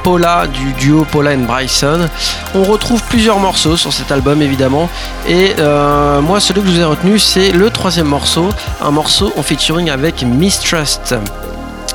Paula 0.04 0.48
du 0.48 0.74
duo 0.74 1.06
Paula 1.06 1.32
and 1.32 1.46
Bryson. 1.46 2.10
On 2.56 2.64
retrouve 2.64 3.02
plusieurs 3.04 3.40
morceaux 3.40 3.78
sur 3.78 3.94
cet 3.94 4.12
album 4.12 4.42
évidemment 4.42 4.90
et 5.28 5.54
euh, 5.60 6.22
moi 6.22 6.40
celui 6.40 6.62
que 6.62 6.68
je 6.68 6.74
vous 6.74 6.80
ai 6.80 6.84
retenu 6.86 7.20
c'est 7.20 7.52
le 7.52 7.70
troisième 7.70 8.08
morceau, 8.08 8.50
un 8.82 8.92
morceau 8.92 9.32
en 9.38 9.44
featuring 9.44 9.90
avec 9.90 10.24
Mistrust. 10.24 11.16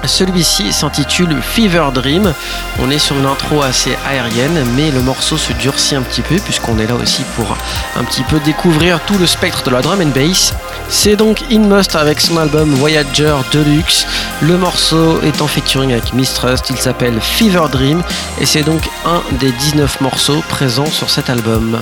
Celui-ci 0.07 0.73
s'intitule 0.73 1.37
Fever 1.43 1.89
Dream. 1.93 2.33
On 2.81 2.91
est 2.91 2.99
sur 2.99 3.17
une 3.17 3.27
intro 3.27 3.63
assez 3.63 3.97
aérienne, 4.09 4.65
mais 4.77 4.91
le 4.91 5.01
morceau 5.01 5.37
se 5.37 5.53
durcit 5.55 5.97
un 5.97 6.03
petit 6.03 6.23
peu 6.23 6.37
puisqu'on 6.37 6.79
est 6.79 6.87
là 6.87 6.95
aussi 6.95 7.23
pour 7.35 7.57
un 7.97 8.05
petit 8.05 8.23
peu 8.23 8.39
découvrir 8.41 9.01
tout 9.01 9.19
le 9.19 9.27
spectre 9.27 9.65
de 9.65 9.71
la 9.71 9.83
drum 9.83 10.01
and 10.01 10.13
bass. 10.15 10.55
C'est 10.89 11.17
donc 11.17 11.43
In 11.51 11.61
Must 11.61 11.97
avec 11.97 12.21
son 12.21 12.37
album 12.39 12.71
Voyager 12.75 13.35
Deluxe. 13.53 14.07
Le 14.41 14.57
morceau 14.57 15.21
est 15.23 15.43
en 15.43 15.49
featuring 15.49 15.93
avec 15.93 16.13
Mistrust, 16.13 16.71
il 16.71 16.77
s'appelle 16.77 17.21
Fever 17.21 17.65
Dream 17.71 18.03
et 18.41 18.47
c'est 18.47 18.63
donc 18.63 18.89
un 19.05 19.23
des 19.41 19.51
19 19.51 20.01
morceaux 20.01 20.43
présents 20.49 20.87
sur 20.87 21.11
cet 21.11 21.29
album. 21.31 21.79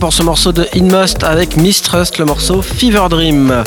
Pour 0.00 0.12
ce 0.12 0.22
morceau 0.24 0.50
de 0.50 0.66
Inmost 0.74 1.22
avec 1.22 1.56
Mistrust, 1.56 2.18
le 2.18 2.24
morceau 2.24 2.60
Fever 2.60 3.06
Dream. 3.08 3.62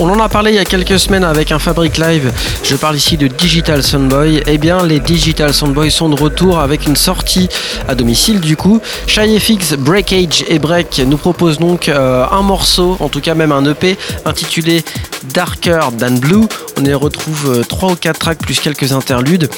On 0.00 0.08
en 0.08 0.20
a 0.20 0.28
parlé 0.28 0.52
il 0.52 0.54
y 0.54 0.60
a 0.60 0.64
quelques 0.64 0.96
semaines 1.00 1.24
avec 1.24 1.50
un 1.50 1.58
Fabric 1.58 1.98
Live. 1.98 2.32
Je 2.62 2.76
parle 2.76 2.94
ici 2.94 3.16
de 3.16 3.26
Digital 3.26 3.82
Soundboy. 3.82 4.44
Eh 4.46 4.56
bien, 4.56 4.86
les 4.86 5.00
Digital 5.00 5.52
Soundboy 5.52 5.90
sont 5.90 6.08
de 6.08 6.14
retour 6.14 6.60
avec 6.60 6.86
une 6.86 6.94
sortie 6.94 7.48
à 7.88 7.96
domicile 7.96 8.38
du 8.38 8.56
coup. 8.56 8.80
Shy 9.08 9.40
FX, 9.40 9.74
Breakage 9.76 10.44
et 10.46 10.60
Break 10.60 11.02
nous 11.04 11.16
proposent 11.16 11.58
donc 11.58 11.88
euh, 11.88 12.24
un 12.30 12.42
morceau, 12.42 12.96
en 13.00 13.08
tout 13.08 13.20
cas 13.20 13.34
même 13.34 13.50
un 13.50 13.64
EP, 13.64 13.98
intitulé 14.24 14.84
Darker 15.34 15.80
Than 15.98 16.12
Blue. 16.12 16.46
On 16.80 16.84
y 16.84 16.94
retrouve 16.94 17.64
3 17.68 17.88
euh, 17.88 17.92
ou 17.94 17.96
4 17.96 18.18
tracks 18.20 18.38
plus 18.38 18.60
quelques 18.60 18.92
interludes. 18.92 19.50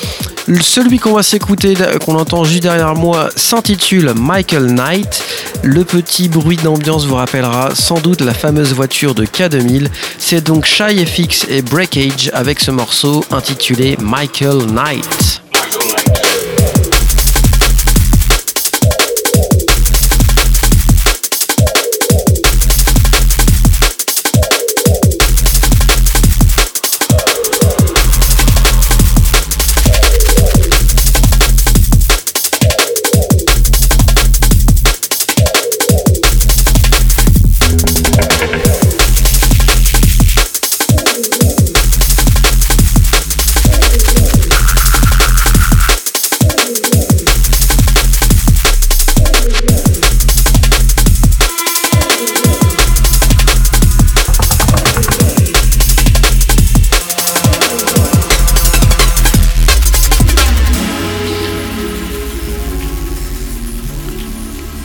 Celui 0.63 0.99
qu'on 0.99 1.13
va 1.13 1.23
s'écouter, 1.23 1.75
qu'on 2.05 2.17
entend 2.17 2.45
juste 2.45 2.63
derrière 2.63 2.95
moi, 2.95 3.29
s'intitule 3.37 4.15
Michael 4.17 4.67
Knight. 4.67 5.23
Le 5.63 5.85
petit 5.85 6.29
bruit 6.29 6.57
d'ambiance 6.57 7.05
vous 7.05 7.15
rappellera 7.15 7.71
sans 7.75 8.01
doute 8.01 8.23
la 8.23 8.33
fameuse 8.33 8.73
voiture 8.73 9.15
de 9.15 9.27
K2000. 9.27 9.89
C'est 10.31 10.47
donc 10.47 10.65
Shy 10.65 11.05
FX 11.05 11.47
et 11.49 11.61
Breakage 11.61 12.31
avec 12.33 12.61
ce 12.61 12.71
morceau 12.71 13.25
intitulé 13.33 13.97
Michael 14.01 14.65
Knight. 14.67 15.43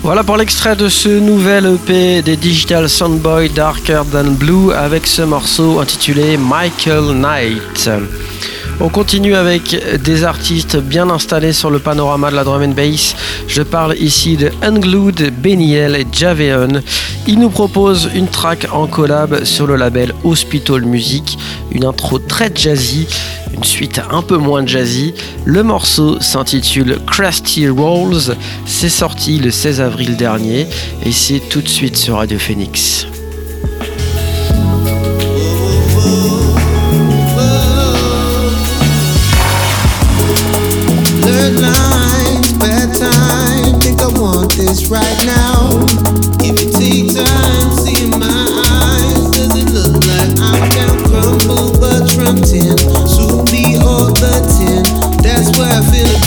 Voilà 0.05 0.23
pour 0.23 0.37
l'extrait 0.37 0.75
de 0.75 0.87
ce 0.87 1.09
nouvel 1.09 1.65
EP 1.65 2.21
des 2.21 2.37
Digital 2.37 2.87
Soundboy 2.87 3.49
Darker 3.49 4.03
Than 4.11 4.33
Blue 4.33 4.71
avec 4.71 5.07
ce 5.07 5.23
morceau 5.23 5.79
intitulé 5.79 6.37
Michael 6.37 7.05
Knight. 7.15 7.89
On 8.81 8.89
continue 8.89 9.35
avec 9.35 9.75
des 10.03 10.23
artistes 10.23 10.77
bien 10.77 11.09
installés 11.09 11.53
sur 11.53 11.69
le 11.69 11.79
panorama 11.79 12.29
de 12.29 12.35
la 12.35 12.43
drum 12.43 12.61
and 12.61 12.73
bass. 12.75 13.15
Je 13.47 13.61
parle 13.61 13.95
ici 13.97 14.35
de 14.35 14.51
Unglued, 14.61 15.33
Beniel 15.41 15.95
et 15.95 16.05
Javeon. 16.11 16.81
Ils 17.27 17.39
nous 17.39 17.49
proposent 17.49 18.09
une 18.13 18.27
track 18.27 18.67
en 18.71 18.87
collab 18.87 19.43
sur 19.45 19.65
le 19.65 19.75
label 19.75 20.13
Hospital 20.23 20.81
Music, 20.81 21.37
une 21.71 21.85
intro 21.85 22.19
très 22.19 22.51
jazzy 22.53 23.07
une 23.55 23.63
suite 23.63 24.01
un 24.11 24.21
peu 24.21 24.37
moins 24.37 24.65
jazzy. 24.65 25.13
Le 25.45 25.63
morceau 25.63 26.19
s'intitule 26.19 26.99
Crusty 27.07 27.69
Rolls. 27.69 28.35
C'est 28.65 28.89
sorti 28.89 29.39
le 29.39 29.51
16 29.51 29.81
avril 29.81 30.17
dernier 30.17 30.67
et 31.05 31.11
c'est 31.11 31.39
tout 31.49 31.61
de 31.61 31.67
suite 31.67 31.97
sur 31.97 32.17
Radio 32.17 32.37
Phoenix. 32.37 33.07
lines, 41.51 42.53
bad. 42.53 42.89
Think 43.81 44.01
I 44.01 44.09
want 44.19 44.51
this 44.53 44.89
right 44.89 45.19
now. 45.25 45.85
If 46.41 46.59
you 46.61 46.69
take 46.71 47.13
time, 47.13 47.71
see 47.77 48.09
my 48.09 48.25
eyes. 48.25 49.31
Does 49.31 49.53
it 49.53 49.69
look 49.73 49.93
like 50.05 50.33
I'm 50.39 50.69
down 50.69 50.97
crumble 51.09 51.77
but 51.79 52.05
me. 53.51 53.77
That's 55.21 55.57
I 55.71 55.81
feel. 55.91 56.24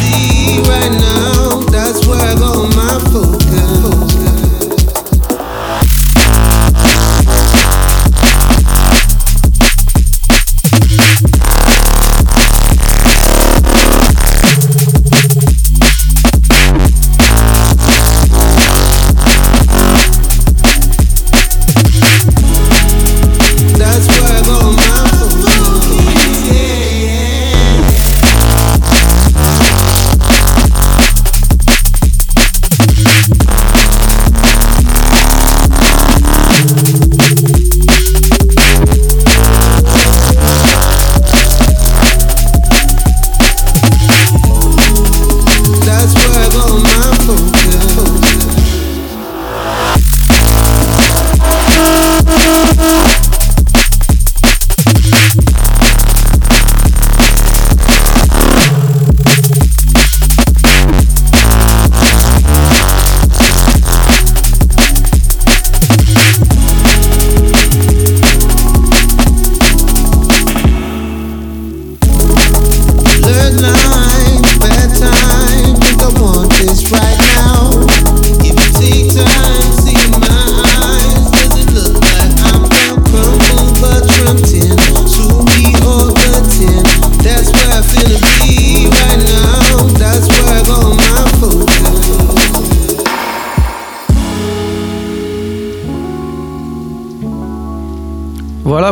third 73.29 73.61
line, 73.61 74.43
bedtime, 74.59 75.77
think 75.77 76.03
I 76.03 76.21
want 76.21 76.51
this 76.53 76.91
right 76.91 77.28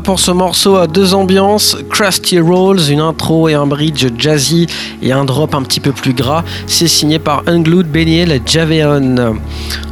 pour 0.00 0.20
ce 0.20 0.30
morceau 0.30 0.76
à 0.76 0.86
deux 0.86 1.14
ambiances, 1.14 1.76
Crusty 1.90 2.38
Rolls, 2.40 2.90
une 2.90 3.00
intro 3.00 3.48
et 3.48 3.54
un 3.54 3.66
bridge 3.66 4.06
jazzy 4.18 4.66
et 5.02 5.12
un 5.12 5.24
drop 5.24 5.54
un 5.54 5.62
petit 5.62 5.80
peu 5.80 5.92
plus 5.92 6.12
gras. 6.12 6.44
C'est 6.66 6.88
signé 6.88 7.18
par 7.18 7.42
Unglued 7.46 7.86
Beniel 7.86 8.40
Javeon. 8.44 9.38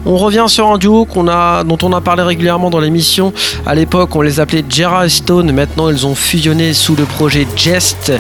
On 0.07 0.17
revient 0.17 0.45
sur 0.49 0.71
un 0.71 0.79
duo 0.79 1.07
dont 1.15 1.79
on 1.83 1.93
a 1.93 2.01
parlé 2.01 2.23
régulièrement 2.23 2.71
dans 2.71 2.81
l'émission. 2.81 3.33
À 3.67 3.75
l'époque, 3.75 4.15
on 4.17 4.21
les 4.21 4.39
appelait 4.41 4.65
Gerard 4.69 5.09
Stone. 5.09 5.51
Maintenant, 5.53 5.89
ils 5.89 6.07
ont 6.07 6.15
fusionné 6.15 6.75
sous 6.75 6.95
le 6.95 7.05
projet 7.05 7.47
Jest. 7.57 8.13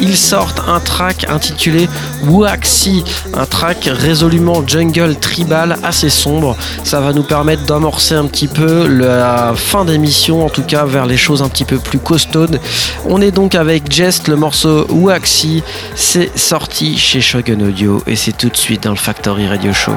Ils 0.00 0.16
sortent 0.16 0.60
un 0.68 0.80
track 0.80 1.26
intitulé 1.30 1.88
Wuaxi, 2.24 3.04
un 3.34 3.46
track 3.46 3.88
résolument 3.90 4.62
jungle 4.66 5.16
tribal 5.16 5.76
assez 5.82 6.10
sombre. 6.10 6.56
Ça 6.84 7.00
va 7.00 7.12
nous 7.12 7.22
permettre 7.22 7.64
d'amorcer 7.64 8.14
un 8.14 8.26
petit 8.26 8.48
peu 8.48 8.86
la 8.86 9.54
fin 9.56 9.84
d'émission, 9.84 10.44
en 10.44 10.50
tout 10.50 10.62
cas 10.62 10.84
vers 10.84 11.06
les 11.06 11.16
choses 11.16 11.42
un 11.42 11.48
petit 11.48 11.64
peu 11.64 11.78
plus 11.78 11.98
costaudes. 11.98 12.60
On 13.08 13.20
est 13.22 13.30
donc 13.30 13.54
avec 13.54 13.90
Jest, 13.90 14.28
le 14.28 14.36
morceau 14.36 14.86
Wuaxi. 14.90 15.62
C'est 15.94 16.36
sorti 16.38 16.98
chez 16.98 17.20
Shogun 17.20 17.60
Audio 17.60 18.02
et 18.06 18.16
c'est 18.16 18.36
tout 18.36 18.48
de 18.48 18.56
suite 18.56 18.82
dans 18.82 18.90
le 18.90 18.96
Factory 18.96 19.48
Radio 19.48 19.72
Show. 19.72 19.92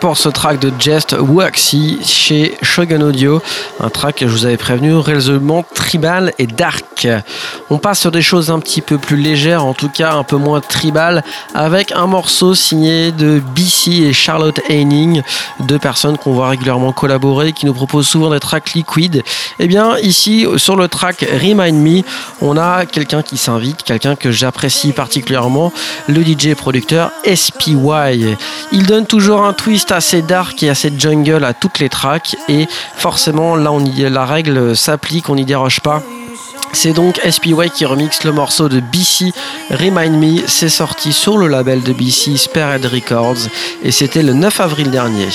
Pour 0.00 0.16
ce 0.16 0.28
track 0.28 0.60
de 0.60 0.72
Jest 0.78 1.16
Waxy 1.18 1.98
chez 2.04 2.56
Shogun 2.62 3.00
Audio, 3.02 3.42
un 3.80 3.90
track 3.90 4.16
que 4.16 4.28
je 4.28 4.32
vous 4.32 4.46
avais 4.46 4.56
prévenu 4.56 4.94
réellement 4.96 5.64
tribal 5.74 6.32
et 6.38 6.46
dark. 6.46 7.08
On 7.70 7.78
passe 7.78 8.00
sur 8.00 8.10
des 8.10 8.22
choses 8.22 8.50
un 8.50 8.60
petit 8.60 8.80
peu 8.80 8.96
plus 8.96 9.16
légères, 9.16 9.64
en 9.64 9.74
tout 9.74 9.90
cas 9.90 10.14
un 10.14 10.24
peu 10.24 10.36
moins 10.36 10.60
tribal, 10.60 11.22
avec 11.54 11.92
un 11.92 12.06
morceau 12.06 12.54
signé 12.54 13.12
de 13.12 13.42
BC 13.54 13.90
et 13.90 14.12
Charlotte 14.12 14.58
Haining, 14.68 15.22
deux 15.60 15.78
personnes 15.78 16.16
qu'on 16.16 16.32
voit 16.32 16.48
régulièrement 16.48 16.92
collaborer, 16.92 17.52
qui 17.52 17.66
nous 17.66 17.74
proposent 17.74 18.08
souvent 18.08 18.30
des 18.30 18.40
tracks 18.40 18.72
liquides. 18.72 19.16
Et 19.16 19.64
eh 19.64 19.66
bien 19.66 19.98
ici, 19.98 20.46
sur 20.56 20.76
le 20.76 20.88
track 20.88 21.26
Remind 21.42 21.74
Me, 21.74 22.02
on 22.40 22.56
a 22.56 22.86
quelqu'un 22.86 23.22
qui 23.22 23.36
s'invite, 23.36 23.82
quelqu'un 23.82 24.16
que 24.16 24.30
j'apprécie 24.30 24.92
particulièrement, 24.92 25.72
le 26.08 26.22
DJ 26.22 26.54
producteur 26.54 27.10
SPY. 27.24 28.36
Il 28.72 28.86
donne 28.86 29.06
toujours 29.06 29.44
un 29.44 29.52
twist 29.52 29.92
assez 29.92 30.22
dark 30.22 30.62
et 30.62 30.70
assez 30.70 30.92
jungle 30.96 31.44
à 31.44 31.52
toutes 31.52 31.80
les 31.80 31.88
tracks 31.88 32.36
et 32.48 32.66
forcément 32.96 33.56
là 33.56 33.68
la 34.10 34.24
règle 34.24 34.74
s'applique, 34.74 35.28
on 35.28 35.34
n'y 35.34 35.44
déroge 35.44 35.80
pas. 35.80 36.02
C'est 36.72 36.92
donc 36.92 37.20
SPY 37.28 37.70
qui 37.70 37.84
remixe 37.84 38.24
le 38.24 38.32
morceau 38.32 38.68
de 38.68 38.80
BC 38.80 39.32
Remind 39.70 40.18
Me. 40.18 40.46
C'est 40.46 40.68
sorti 40.68 41.12
sur 41.12 41.38
le 41.38 41.48
label 41.48 41.82
de 41.82 41.92
BC 41.92 42.36
Sparehead 42.36 42.86
Records 42.86 43.48
et 43.82 43.90
c'était 43.90 44.22
le 44.22 44.32
9 44.32 44.60
avril 44.60 44.90
dernier. 44.90 45.28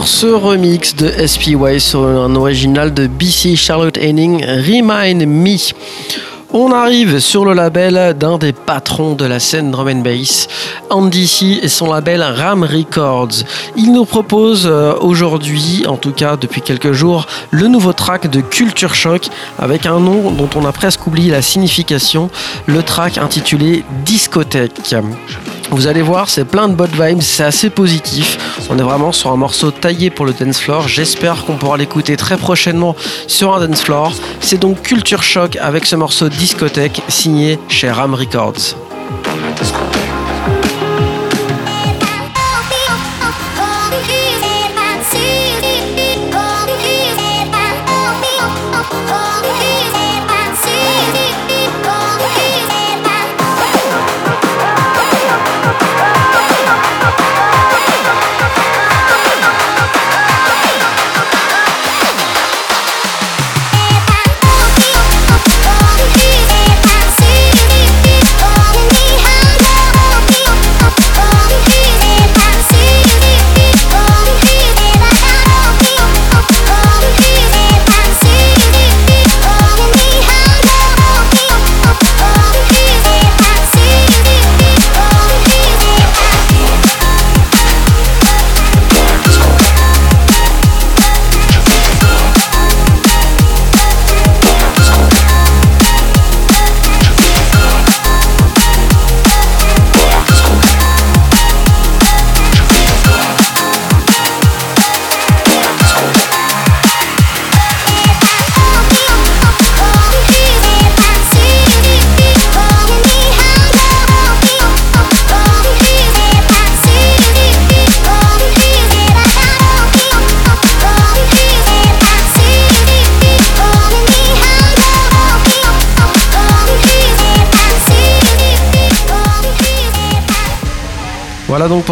Pour 0.00 0.08
ce 0.08 0.28
remix 0.28 0.96
de 0.96 1.10
SPY 1.26 1.78
sur 1.78 2.06
un 2.06 2.34
original 2.34 2.94
de 2.94 3.06
BC 3.06 3.54
Charlotte 3.54 3.98
Henning, 3.98 4.42
Remind 4.42 5.26
Me. 5.26 5.58
On 6.54 6.72
arrive 6.72 7.18
sur 7.20 7.44
le 7.44 7.52
label 7.52 8.16
d'un 8.16 8.38
des 8.38 8.54
patrons 8.54 9.14
de 9.14 9.26
la 9.26 9.38
scène 9.38 9.70
drum 9.70 9.88
and 9.88 10.00
bass, 10.00 10.48
Andy 10.88 11.26
C 11.26 11.60
et 11.62 11.68
son 11.68 11.92
label 11.92 12.22
Ram 12.22 12.64
Records. 12.64 13.44
Il 13.76 13.92
nous 13.92 14.06
propose 14.06 14.66
euh, 14.66 14.94
aujourd'hui, 15.02 15.84
en 15.86 15.98
tout 15.98 16.12
cas 16.12 16.38
depuis 16.38 16.62
quelques 16.62 16.92
jours, 16.92 17.26
le 17.50 17.68
nouveau 17.68 17.92
track 17.92 18.30
de 18.30 18.40
Culture 18.40 18.94
Shock 18.94 19.28
avec 19.58 19.84
un 19.84 20.00
nom 20.00 20.30
dont 20.30 20.48
on 20.54 20.64
a 20.64 20.72
presque 20.72 21.06
oublié 21.06 21.30
la 21.30 21.42
signification, 21.42 22.30
le 22.64 22.82
track 22.82 23.18
intitulé 23.18 23.84
Discothèque. 24.06 24.94
Vous 25.70 25.86
allez 25.86 26.02
voir, 26.02 26.28
c'est 26.28 26.44
plein 26.44 26.68
de 26.68 26.74
bonnes 26.74 26.90
vibes, 26.90 27.22
c'est 27.22 27.44
assez 27.44 27.70
positif. 27.70 28.38
On 28.70 28.78
est 28.78 28.82
vraiment 28.82 29.12
sur 29.12 29.30
un 29.30 29.36
morceau 29.36 29.70
taillé 29.70 30.10
pour 30.10 30.26
le 30.26 30.32
dance 30.32 30.58
floor. 30.58 30.88
J'espère 30.88 31.44
qu'on 31.44 31.56
pourra 31.56 31.76
l'écouter 31.76 32.16
très 32.16 32.36
prochainement 32.36 32.96
sur 33.28 33.54
un 33.54 33.66
dance 33.66 33.82
floor. 33.82 34.12
C'est 34.40 34.58
donc 34.58 34.82
Culture 34.82 35.22
Shock 35.22 35.56
avec 35.60 35.86
ce 35.86 35.94
morceau 35.94 36.28
discothèque 36.28 37.02
signé 37.08 37.58
chez 37.68 37.90
Ram 37.90 38.14
Records. 38.14 38.74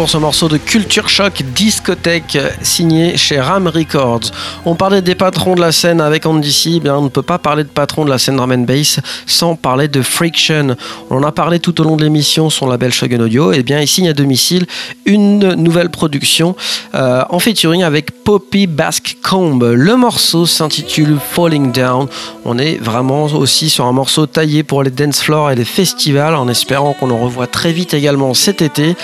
Ce 0.09 0.17
morceau 0.17 0.47
de 0.47 0.57
Culture 0.57 1.07
Shock 1.07 1.43
discothèque 1.53 2.35
signé 2.63 3.15
chez 3.15 3.39
Ram 3.39 3.67
Records. 3.67 4.31
On 4.65 4.73
parlait 4.73 5.03
des 5.03 5.13
patrons 5.13 5.53
de 5.53 5.61
la 5.61 5.71
scène 5.71 6.01
avec 6.01 6.25
Andy 6.25 6.51
C. 6.51 6.71
Eh 6.77 6.79
bien, 6.79 6.95
on 6.95 7.03
ne 7.03 7.09
peut 7.09 7.21
pas 7.21 7.37
parler 7.37 7.63
de 7.63 7.69
patron 7.69 8.05
de 8.05 8.09
la 8.09 8.17
scène 8.17 8.37
drum 8.37 8.51
and 8.51 8.65
bass 8.65 8.99
sans 9.27 9.55
parler 9.55 9.87
de 9.87 10.01
Friction. 10.01 10.75
On 11.11 11.17
en 11.17 11.23
a 11.23 11.31
parlé 11.31 11.59
tout 11.59 11.79
au 11.79 11.83
long 11.83 11.95
de 11.95 12.03
l'émission, 12.03 12.49
son 12.49 12.65
label 12.65 12.91
Shogun 12.91 13.19
Audio. 13.19 13.53
Et 13.53 13.57
eh 13.59 13.63
bien, 13.63 13.81
il 13.81 13.87
signe 13.87 14.09
à 14.09 14.13
domicile 14.13 14.65
une 15.05 15.53
nouvelle 15.53 15.91
production 15.91 16.55
euh, 16.95 17.23
en 17.29 17.37
featuring 17.37 17.83
avec 17.83 18.23
Poppy 18.23 18.65
Basque 18.65 19.17
Comb. 19.21 19.61
Le 19.61 19.95
morceau 19.95 20.47
s'intitule 20.47 21.17
Falling 21.19 21.71
Down. 21.71 22.07
On 22.45 22.57
est 22.57 22.77
vraiment 22.81 23.25
aussi 23.25 23.69
sur 23.69 23.85
un 23.85 23.91
morceau 23.91 24.25
taillé 24.25 24.63
pour 24.63 24.81
les 24.81 24.89
dance 24.89 25.21
floors 25.21 25.51
et 25.51 25.55
les 25.55 25.65
festivals 25.65 26.33
en 26.33 26.47
espérant 26.47 26.93
qu'on 26.93 27.11
en 27.11 27.19
revoit 27.19 27.45
très 27.45 27.73
vite 27.73 27.93
également 27.93 28.33
cet 28.33 28.63
été. 28.63 28.95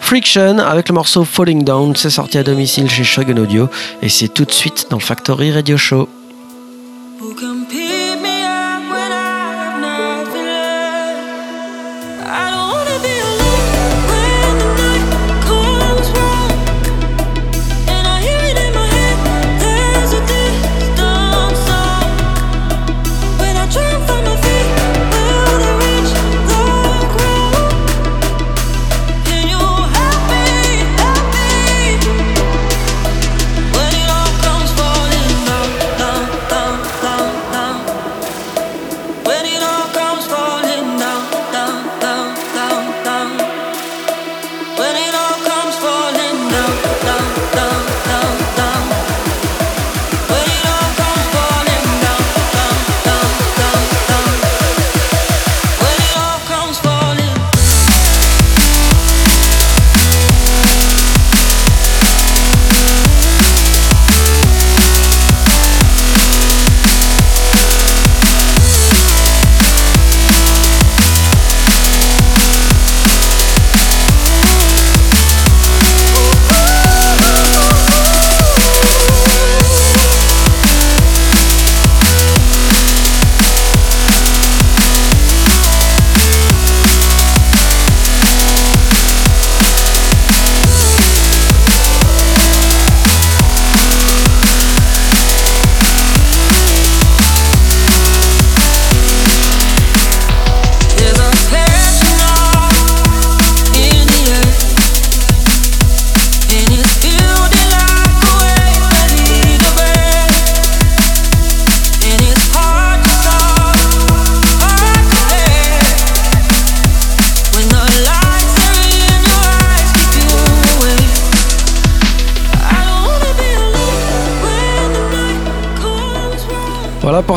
Friction 0.00 0.51
avec 0.58 0.88
le 0.88 0.94
morceau 0.94 1.24
Falling 1.24 1.64
Down, 1.64 1.94
c'est 1.96 2.10
sorti 2.10 2.38
à 2.38 2.42
domicile 2.42 2.88
chez 2.90 3.04
Shogun 3.04 3.38
Audio 3.38 3.68
et 4.02 4.08
c'est 4.08 4.28
tout 4.28 4.44
de 4.44 4.52
suite 4.52 4.86
dans 4.90 4.98
le 4.98 5.02
Factory 5.02 5.52
Radio 5.52 5.76
Show. 5.76 6.08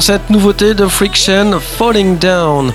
Cette 0.06 0.30
nouveauté 0.30 0.76
de 0.76 0.86
Friction 0.86 1.60
Falling 1.60 2.20
Down. 2.20 2.72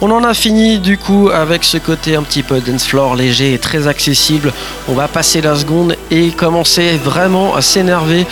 On 0.00 0.10
en 0.10 0.24
a 0.24 0.34
fini 0.34 0.80
du 0.80 0.98
coup 0.98 1.30
avec 1.32 1.62
ce 1.62 1.78
côté 1.78 2.16
un 2.16 2.24
petit 2.24 2.42
peu 2.42 2.60
dance 2.60 2.88
floor 2.88 3.14
léger 3.14 3.54
et 3.54 3.58
très 3.60 3.86
accessible. 3.86 4.52
On 4.88 4.94
va 4.94 5.06
passer 5.06 5.40
la 5.40 5.54
seconde 5.54 5.94
et 6.10 6.30
commencer 6.32 6.96
vraiment 6.96 7.54
à 7.54 7.62
s'énerver 7.62 8.26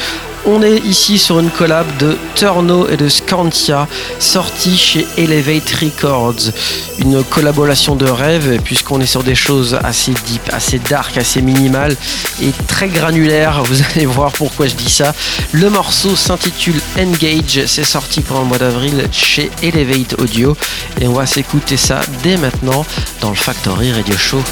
on 0.47 0.63
est 0.63 0.79
ici 0.79 1.19
sur 1.19 1.39
une 1.39 1.51
collab 1.51 1.87
de 1.99 2.17
Turno 2.35 2.89
et 2.89 2.97
de 2.97 3.09
Scantia, 3.09 3.87
sortie 4.19 4.77
chez 4.77 5.07
Elevate 5.17 5.71
Records. 5.81 6.53
Une 6.99 7.23
collaboration 7.25 7.97
de 7.97 8.07
rêve, 8.07 8.61
puisqu'on 8.63 9.01
est 9.01 9.07
sur 9.07 9.23
des 9.23 9.35
choses 9.35 9.79
assez 9.83 10.13
deep, 10.27 10.43
assez 10.53 10.79
dark, 10.79 11.17
assez 11.17 11.43
minimales 11.43 11.97
et 12.43 12.51
très 12.67 12.89
granulaires. 12.89 13.63
Vous 13.65 13.83
allez 13.95 14.07
voir 14.07 14.33
pourquoi 14.33 14.67
je 14.67 14.75
dis 14.75 14.91
ça. 14.91 15.15
Le 15.53 15.71
morceau 15.71 16.17
s'intitule 16.17 16.81
Engage, 16.99 17.67
c'est 17.67 17.85
sorti 17.85 18.21
pour 18.21 18.39
le 18.41 18.47
mois 18.47 18.59
d'avril 18.59 19.09
chez 19.13 19.51
Elevate 19.63 20.19
Audio. 20.19 20.57
Et 21.01 21.07
on 21.07 21.15
va 21.15 21.27
s'écouter 21.27 21.77
ça 21.77 22.01
dès 22.23 22.37
maintenant 22.37 22.85
dans 23.21 23.31
le 23.31 23.37
Factory 23.37 23.93
Radio 23.93 24.17
Show. 24.17 24.43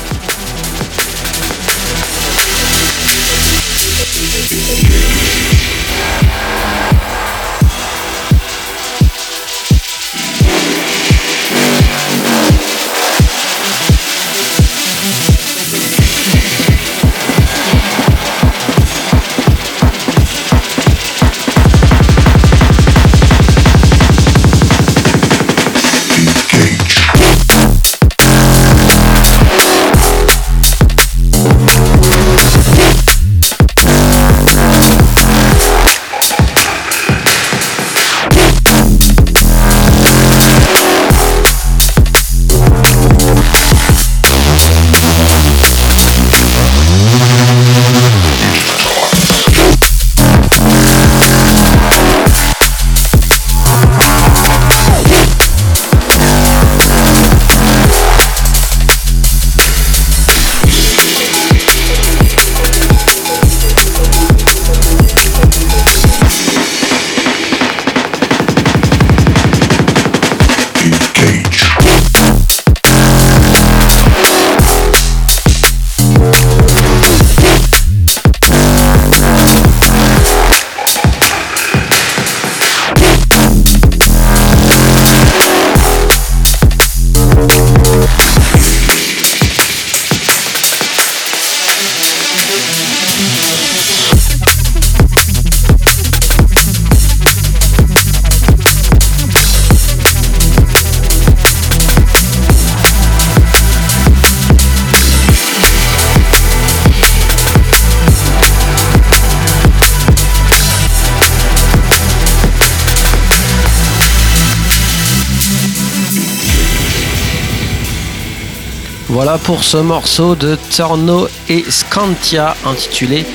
Voilà 119.21 119.37
pour 119.37 119.65
ce 119.65 119.79
morceau 119.79 120.37
de 120.37 120.55
Torno 120.55 121.27
et 121.49 121.65
Scantia 121.69 122.55
intitulé 122.65 123.27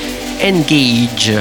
Engage. 0.42 1.34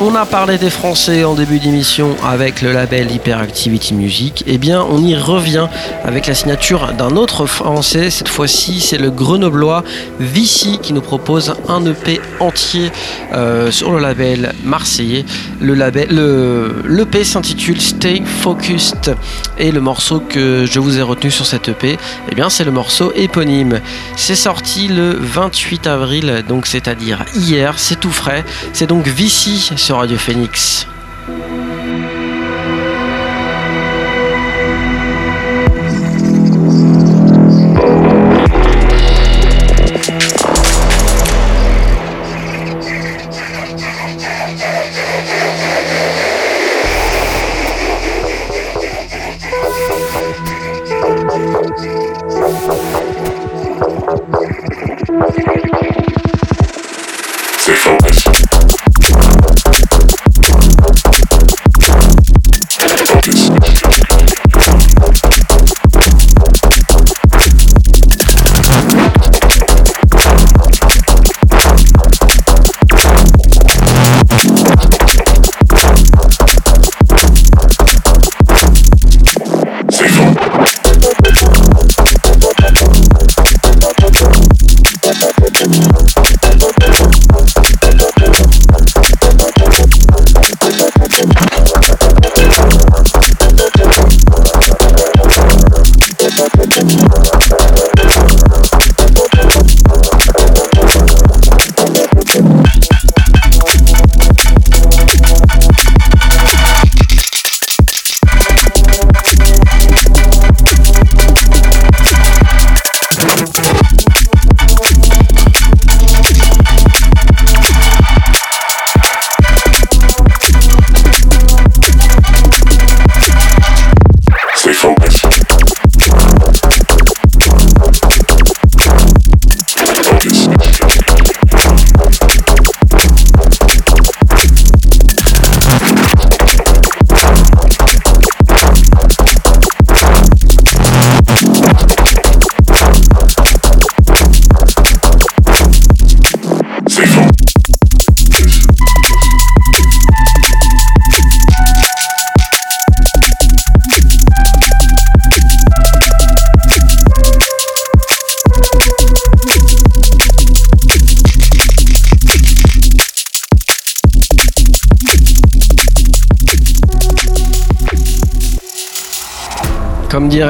On 0.00 0.14
a 0.14 0.26
parlé 0.26 0.58
des 0.58 0.70
Français 0.70 1.24
en 1.24 1.34
début 1.34 1.58
d'émission 1.58 2.14
avec 2.22 2.62
le 2.62 2.70
label 2.70 3.10
Hyperactivity 3.10 3.94
Music. 3.94 4.44
Eh 4.46 4.56
bien, 4.56 4.86
on 4.88 5.02
y 5.02 5.16
revient 5.16 5.66
avec 6.04 6.28
la 6.28 6.34
signature 6.34 6.92
d'un 6.92 7.16
autre 7.16 7.46
Français. 7.46 8.08
Cette 8.08 8.28
fois-ci, 8.28 8.78
c'est 8.80 8.96
le 8.96 9.10
Grenoblois 9.10 9.82
Vici 10.20 10.78
qui 10.80 10.92
nous 10.92 11.00
propose 11.00 11.52
un 11.66 11.84
EP 11.84 12.20
entier 12.38 12.92
euh, 13.32 13.72
sur 13.72 13.90
le 13.90 13.98
label 13.98 14.52
marseillais. 14.62 15.24
Le 15.60 15.74
label, 15.74 16.10
le 16.10 17.24
s'intitule 17.24 17.80
Stay 17.80 18.22
Focused 18.24 19.16
et 19.58 19.72
le 19.72 19.80
morceau 19.80 20.20
que 20.20 20.64
je 20.64 20.78
vous 20.78 21.00
ai 21.00 21.02
retenu 21.02 21.32
sur 21.32 21.44
cet 21.44 21.68
EP, 21.68 21.98
eh 22.30 22.34
bien, 22.36 22.50
c'est 22.50 22.64
le 22.64 22.70
morceau 22.70 23.12
éponyme. 23.16 23.80
C'est 24.14 24.36
sorti 24.36 24.86
le 24.86 25.16
28 25.18 25.88
avril, 25.88 26.44
donc 26.48 26.66
c'est-à-dire 26.66 27.24
hier. 27.34 27.74
C'est 27.78 27.98
tout 27.98 28.12
frais. 28.12 28.44
C'est 28.72 28.86
donc 28.86 29.08
Vici 29.08 29.72
sur 29.88 29.96
Radio 29.96 30.18
Phoenix. 30.18 30.86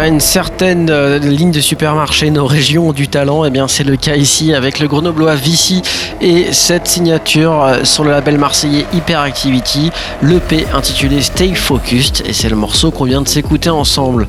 Une 0.09 0.21
certaine 0.21 0.89
euh, 0.91 1.19
ligne 1.19 1.51
de 1.51 1.61
supermarché, 1.61 2.31
nos 2.31 2.47
régions 2.47 2.93
du 2.93 3.09
talent. 3.09 3.45
Et 3.45 3.51
bien, 3.51 3.69
c'est 3.69 3.85
le 3.85 3.97
cas 3.97 4.17
ici 4.17 4.55
avec 4.55 4.81
le 4.81 4.89
Grenoblois 4.89 5.35
Vici 5.35 5.83
et 6.23 6.53
cette 6.53 6.89
signature 6.89 7.63
euh, 7.63 7.85
sur 7.85 8.05
le 8.05 8.11
label 8.11 8.39
marseillais 8.39 8.87
Hyperactivity, 8.95 9.91
l'EP 10.23 10.67
intitulé 10.73 11.21
Stay 11.21 11.55
Focused. 11.55 12.23
Et 12.27 12.33
c'est 12.33 12.49
le 12.49 12.57
morceau 12.57 12.91
qu'on 12.91 13.05
vient 13.05 13.21
de 13.21 13.29
s'écouter 13.29 13.69
ensemble. 13.69 14.27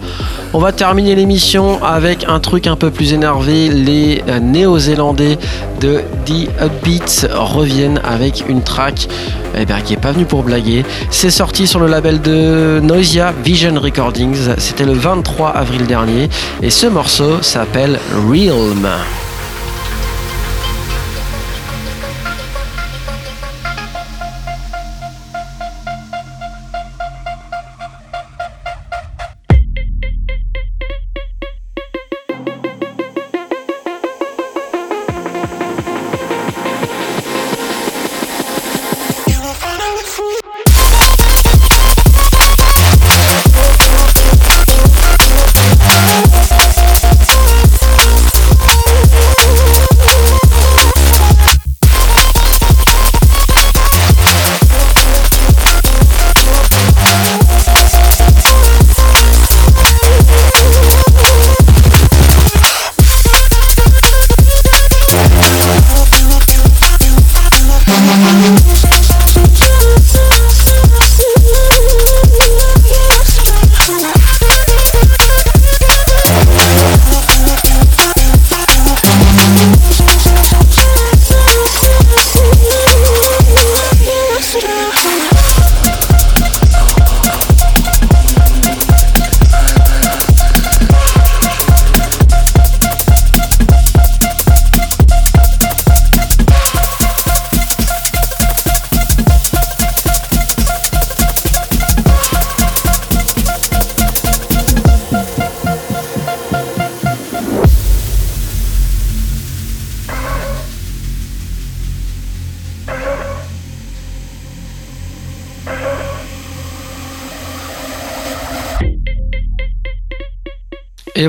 On 0.53 0.59
va 0.59 0.73
terminer 0.73 1.15
l'émission 1.15 1.81
avec 1.81 2.25
un 2.27 2.41
truc 2.41 2.67
un 2.67 2.75
peu 2.75 2.91
plus 2.91 3.13
énervé. 3.13 3.69
Les 3.69 4.21
euh, 4.27 4.39
Néo-Zélandais 4.39 5.37
de 5.79 6.01
The 6.25 6.49
Upbeats 6.61 7.33
reviennent 7.33 8.01
avec 8.03 8.43
une 8.49 8.63
track 8.63 9.07
eh 9.57 9.65
bien, 9.65 9.81
qui 9.81 9.93
est 9.93 9.97
pas 9.97 10.11
venu 10.11 10.25
pour 10.25 10.43
blaguer. 10.43 10.85
C'est 11.09 11.31
sorti 11.31 11.67
sur 11.67 11.79
le 11.79 11.87
label 11.87 12.21
de 12.21 12.79
Noisia 12.81 13.33
Vision 13.43 13.79
Recordings. 13.79 14.55
C'était 14.57 14.85
le 14.85 14.93
23 14.93 15.49
avril 15.49 15.85
dernier. 15.85 16.29
Et 16.61 16.69
ce 16.69 16.87
morceau 16.87 17.41
s'appelle 17.41 17.99
Realm. 18.27 18.87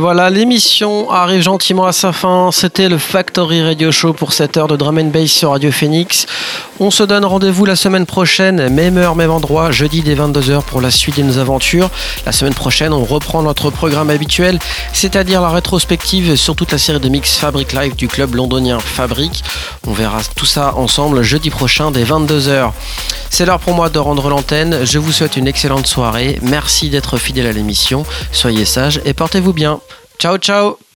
Voilà, 0.00 0.30
l'émission 0.30 1.10
arrive 1.10 1.42
gentiment 1.42 1.84
à 1.84 1.92
sa 1.92 2.12
fin. 2.12 2.48
C'était 2.52 2.88
le 2.88 2.96
Factory 2.96 3.62
Radio 3.62 3.92
Show 3.92 4.14
pour 4.14 4.32
cette 4.32 4.56
heure 4.56 4.66
de 4.66 4.74
drum 4.74 4.96
and 4.98 5.10
bass 5.12 5.30
sur 5.30 5.50
Radio 5.50 5.70
Phoenix. 5.70 6.24
On 6.80 6.90
se 6.90 7.02
donne 7.02 7.26
rendez-vous 7.26 7.66
la 7.66 7.76
semaine 7.76 8.06
prochaine, 8.06 8.70
même 8.70 8.96
heure, 8.96 9.14
même 9.14 9.30
endroit, 9.30 9.70
jeudi 9.70 10.00
dès 10.00 10.14
22h 10.14 10.62
pour 10.62 10.80
la 10.80 10.90
suite 10.90 11.18
de 11.18 11.22
nos 11.22 11.36
aventures. 11.36 11.90
La 12.24 12.32
semaine 12.32 12.54
prochaine, 12.54 12.94
on 12.94 13.04
reprend 13.04 13.42
notre 13.42 13.68
programme 13.68 14.08
habituel, 14.08 14.58
c'est-à-dire 14.94 15.42
la 15.42 15.50
rétrospective 15.50 16.34
sur 16.34 16.56
toute 16.56 16.72
la 16.72 16.78
série 16.78 16.98
de 16.98 17.08
mix 17.10 17.36
Fabric 17.36 17.74
Live 17.74 17.94
du 17.94 18.08
club 18.08 18.34
londonien 18.34 18.78
Fabric. 18.80 19.44
On 19.86 19.92
verra 19.92 20.20
tout 20.34 20.46
ça 20.46 20.74
ensemble 20.76 21.22
jeudi 21.22 21.50
prochain 21.50 21.90
dès 21.90 22.04
22h. 22.04 22.70
C'est 23.30 23.46
l'heure 23.46 23.60
pour 23.60 23.74
moi 23.74 23.88
de 23.88 23.98
rendre 23.98 24.28
l'antenne. 24.28 24.84
Je 24.84 24.98
vous 24.98 25.12
souhaite 25.12 25.36
une 25.36 25.48
excellente 25.48 25.86
soirée. 25.86 26.38
Merci 26.42 26.90
d'être 26.90 27.16
fidèle 27.16 27.46
à 27.46 27.52
l'émission. 27.52 28.04
Soyez 28.32 28.64
sages 28.64 29.00
et 29.04 29.14
portez-vous 29.14 29.52
bien. 29.52 29.80
Ciao 30.18 30.36
ciao 30.36 30.89